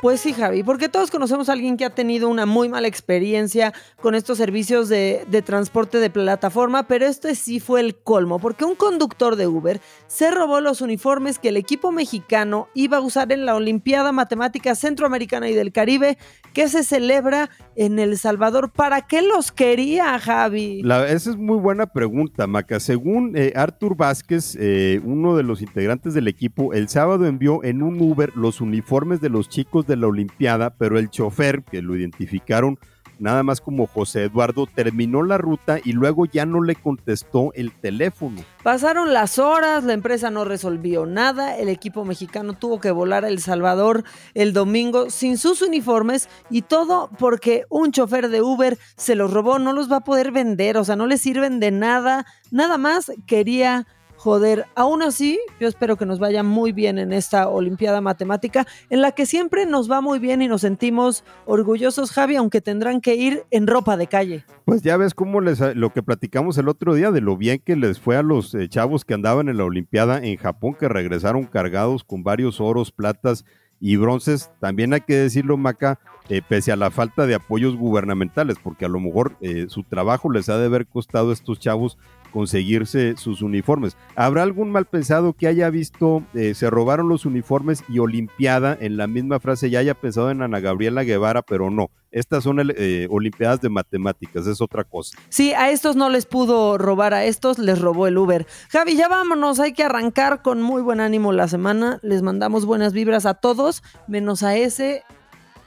Pues 0.01 0.19
sí, 0.19 0.33
Javi, 0.33 0.63
porque 0.63 0.89
todos 0.89 1.11
conocemos 1.11 1.47
a 1.47 1.53
alguien 1.53 1.77
que 1.77 1.85
ha 1.85 1.91
tenido 1.91 2.27
una 2.27 2.47
muy 2.47 2.69
mala 2.69 2.87
experiencia 2.87 3.71
con 4.01 4.15
estos 4.15 4.39
servicios 4.39 4.89
de, 4.89 5.43
transporte 5.45 5.99
de 5.99 6.09
plataforma, 6.09 6.87
pero 6.87 7.05
este 7.05 7.35
sí 7.35 7.59
fue 7.59 7.81
el 7.81 7.95
colmo, 7.95 8.39
porque 8.39 8.65
un 8.65 8.73
conductor 8.73 9.35
de 9.35 9.45
Uber 9.45 9.79
se 10.07 10.31
robó 10.31 10.59
los 10.59 10.81
uniformes 10.81 11.37
que 11.37 11.49
el 11.49 11.57
equipo 11.57 11.91
mexicano 11.91 12.67
iba 12.73 12.97
a 12.97 13.01
usar 13.01 13.31
en 13.31 13.45
la 13.45 13.53
Olimpiada 13.53 14.11
Matemática 14.11 14.73
Centroamericana 14.73 15.49
y 15.49 15.53
del 15.53 15.71
Caribe, 15.71 16.17
que 16.55 16.67
se 16.67 16.83
celebra 16.83 17.51
en 17.75 17.99
El 17.99 18.17
Salvador. 18.17 18.71
¿Para 18.71 19.01
qué 19.01 19.21
los 19.21 19.51
quería, 19.51 20.19
Javi? 20.19 20.81
esa 21.07 21.29
es 21.31 21.37
muy 21.37 21.57
buena 21.57 21.87
pregunta, 21.87 22.47
Maca. 22.47 22.79
Según 22.79 23.35
eh, 23.35 23.53
Artur 23.55 23.95
Vázquez, 23.95 24.57
eh, 24.59 25.01
uno 25.03 25.35
de 25.35 25.43
los 25.43 25.61
integrantes 25.61 26.13
del 26.13 26.27
equipo, 26.27 26.73
el 26.73 26.89
sábado 26.89 27.25
envió 27.25 27.63
en 27.63 27.81
un 27.81 28.01
Uber 28.01 28.31
los 28.35 28.61
uniformes 28.61 29.21
de 29.21 29.29
los 29.29 29.49
chicos 29.49 29.87
de 29.87 29.95
la 29.95 30.07
Olimpiada, 30.07 30.71
pero 30.71 30.97
el 30.97 31.09
chofer, 31.09 31.63
que 31.63 31.81
lo 31.81 31.95
identificaron 31.95 32.77
nada 33.21 33.43
más 33.43 33.61
como 33.61 33.87
José 33.87 34.23
Eduardo, 34.23 34.65
terminó 34.65 35.23
la 35.23 35.37
ruta 35.37 35.79
y 35.81 35.93
luego 35.93 36.25
ya 36.25 36.45
no 36.45 36.61
le 36.61 36.75
contestó 36.75 37.53
el 37.53 37.71
teléfono. 37.71 38.41
Pasaron 38.63 39.13
las 39.13 39.39
horas, 39.39 39.83
la 39.83 39.93
empresa 39.93 40.31
no 40.31 40.43
resolvió 40.43 41.05
nada, 41.05 41.57
el 41.57 41.69
equipo 41.69 42.03
mexicano 42.03 42.53
tuvo 42.53 42.79
que 42.79 42.91
volar 42.91 43.23
a 43.23 43.29
El 43.29 43.39
Salvador 43.39 44.03
el 44.33 44.53
domingo 44.53 45.09
sin 45.09 45.37
sus 45.37 45.61
uniformes 45.61 46.29
y 46.49 46.63
todo 46.63 47.09
porque 47.19 47.63
un 47.69 47.91
chofer 47.91 48.29
de 48.29 48.41
Uber 48.41 48.77
se 48.97 49.15
los 49.15 49.31
robó, 49.31 49.59
no 49.59 49.71
los 49.71 49.91
va 49.91 49.97
a 49.97 50.03
poder 50.03 50.31
vender, 50.31 50.77
o 50.77 50.83
sea, 50.83 50.95
no 50.95 51.05
le 51.05 51.17
sirven 51.17 51.59
de 51.59 51.71
nada, 51.71 52.25
nada 52.49 52.77
más 52.77 53.11
quería 53.27 53.85
Joder, 54.23 54.67
aún 54.75 55.01
así, 55.01 55.39
yo 55.59 55.67
espero 55.67 55.97
que 55.97 56.05
nos 56.05 56.19
vaya 56.19 56.43
muy 56.43 56.73
bien 56.73 56.99
en 56.99 57.11
esta 57.11 57.47
Olimpiada 57.47 58.01
Matemática, 58.01 58.67
en 58.91 59.01
la 59.01 59.13
que 59.13 59.25
siempre 59.25 59.65
nos 59.65 59.89
va 59.89 59.99
muy 59.99 60.19
bien 60.19 60.43
y 60.43 60.47
nos 60.47 60.61
sentimos 60.61 61.23
orgullosos, 61.47 62.11
Javi, 62.11 62.35
aunque 62.35 62.61
tendrán 62.61 63.01
que 63.01 63.15
ir 63.15 63.45
en 63.49 63.65
ropa 63.65 63.97
de 63.97 64.05
calle. 64.05 64.45
Pues 64.65 64.83
ya 64.83 64.95
ves 64.95 65.15
cómo 65.15 65.41
les, 65.41 65.59
lo 65.75 65.91
que 65.91 66.03
platicamos 66.03 66.55
el 66.59 66.69
otro 66.69 66.93
día, 66.93 67.09
de 67.09 67.19
lo 67.19 67.35
bien 67.35 67.63
que 67.65 67.75
les 67.75 67.99
fue 67.99 68.15
a 68.15 68.21
los 68.21 68.53
eh, 68.53 68.69
chavos 68.69 69.05
que 69.05 69.15
andaban 69.15 69.49
en 69.49 69.57
la 69.57 69.65
Olimpiada 69.65 70.19
en 70.23 70.37
Japón, 70.37 70.75
que 70.79 70.87
regresaron 70.87 71.45
cargados 71.45 72.03
con 72.03 72.21
varios 72.21 72.61
oros, 72.61 72.91
platas 72.91 73.43
y 73.79 73.95
bronces. 73.95 74.51
También 74.59 74.93
hay 74.93 75.01
que 75.01 75.15
decirlo, 75.15 75.57
Maca, 75.57 75.99
eh, 76.29 76.43
pese 76.47 76.71
a 76.71 76.75
la 76.75 76.91
falta 76.91 77.25
de 77.25 77.33
apoyos 77.33 77.75
gubernamentales, 77.75 78.57
porque 78.61 78.85
a 78.85 78.89
lo 78.89 78.99
mejor 78.99 79.35
eh, 79.41 79.65
su 79.67 79.81
trabajo 79.81 80.31
les 80.31 80.47
ha 80.47 80.59
de 80.59 80.67
haber 80.67 80.85
costado 80.85 81.31
a 81.31 81.33
estos 81.33 81.59
chavos 81.59 81.97
conseguirse 82.31 83.15
sus 83.17 83.41
uniformes. 83.41 83.97
¿Habrá 84.15 84.43
algún 84.43 84.71
mal 84.71 84.85
pensado 84.85 85.33
que 85.33 85.47
haya 85.47 85.69
visto, 85.69 86.23
eh, 86.33 86.53
se 86.55 86.69
robaron 86.69 87.09
los 87.09 87.25
uniformes 87.25 87.83
y 87.87 87.99
Olimpiada 87.99 88.77
en 88.79 88.97
la 88.97 89.07
misma 89.07 89.39
frase 89.39 89.69
ya 89.69 89.79
haya 89.79 89.93
pensado 89.93 90.31
en 90.31 90.41
Ana 90.41 90.59
Gabriela 90.59 91.03
Guevara, 91.03 91.41
pero 91.41 91.69
no? 91.69 91.91
Estas 92.11 92.43
son 92.43 92.59
eh, 92.75 93.07
Olimpiadas 93.09 93.61
de 93.61 93.69
Matemáticas, 93.69 94.45
es 94.47 94.59
otra 94.59 94.83
cosa. 94.83 95.17
Sí, 95.29 95.53
a 95.53 95.71
estos 95.71 95.95
no 95.95 96.09
les 96.09 96.25
pudo 96.25 96.77
robar, 96.77 97.13
a 97.13 97.23
estos 97.23 97.57
les 97.57 97.79
robó 97.79 98.07
el 98.07 98.17
Uber. 98.17 98.45
Javi, 98.69 98.95
ya 98.95 99.07
vámonos, 99.07 99.59
hay 99.59 99.73
que 99.73 99.83
arrancar 99.83 100.41
con 100.41 100.61
muy 100.61 100.81
buen 100.81 100.99
ánimo 100.99 101.31
la 101.31 101.47
semana. 101.47 101.99
Les 102.01 102.21
mandamos 102.21 102.65
buenas 102.65 102.91
vibras 102.91 103.25
a 103.25 103.35
todos, 103.35 103.81
menos 104.07 104.43
a 104.43 104.57
ese 104.57 105.03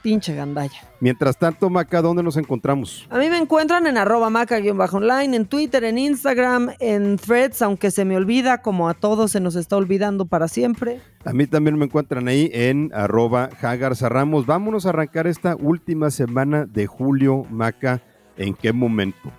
pinche 0.05 0.35
gandalla. 0.35 0.83
Mientras 0.99 1.35
tanto, 1.35 1.67
Maca, 1.67 1.99
¿dónde 1.99 2.21
nos 2.21 2.37
encontramos? 2.37 3.07
A 3.09 3.17
mí 3.17 3.27
me 3.27 3.39
encuentran 3.39 3.87
en 3.87 3.97
arroba 3.97 4.29
maca-online, 4.29 5.35
en 5.35 5.47
Twitter, 5.47 5.83
en 5.83 5.97
Instagram, 5.97 6.69
en 6.79 7.17
threads, 7.17 7.63
aunque 7.63 7.89
se 7.89 8.05
me 8.05 8.15
olvida, 8.15 8.61
como 8.61 8.87
a 8.87 8.93
todos 8.93 9.31
se 9.31 9.39
nos 9.39 9.55
está 9.55 9.77
olvidando 9.77 10.27
para 10.27 10.47
siempre. 10.47 11.01
A 11.25 11.33
mí 11.33 11.47
también 11.47 11.75
me 11.79 11.85
encuentran 11.85 12.27
ahí 12.27 12.51
en 12.53 12.91
arroba 12.93 13.49
Ramos. 13.59 14.45
Vámonos 14.45 14.85
a 14.85 14.89
arrancar 14.89 15.25
esta 15.25 15.55
última 15.55 16.11
semana 16.11 16.67
de 16.67 16.85
julio, 16.85 17.43
Maca. 17.49 18.03
¿En 18.37 18.53
qué 18.53 18.73
momento? 18.73 19.31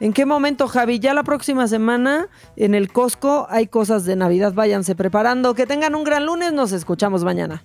¿En 0.00 0.12
qué 0.12 0.26
momento, 0.26 0.68
Javi? 0.68 0.98
Ya 0.98 1.14
la 1.14 1.22
próxima 1.22 1.66
semana 1.66 2.28
en 2.56 2.74
el 2.74 2.92
Costco 2.92 3.46
hay 3.48 3.68
cosas 3.68 4.04
de 4.04 4.16
Navidad. 4.16 4.52
Váyanse 4.52 4.94
preparando. 4.94 5.54
Que 5.54 5.64
tengan 5.64 5.94
un 5.94 6.04
gran 6.04 6.26
lunes. 6.26 6.52
Nos 6.52 6.72
escuchamos 6.72 7.24
mañana. 7.24 7.64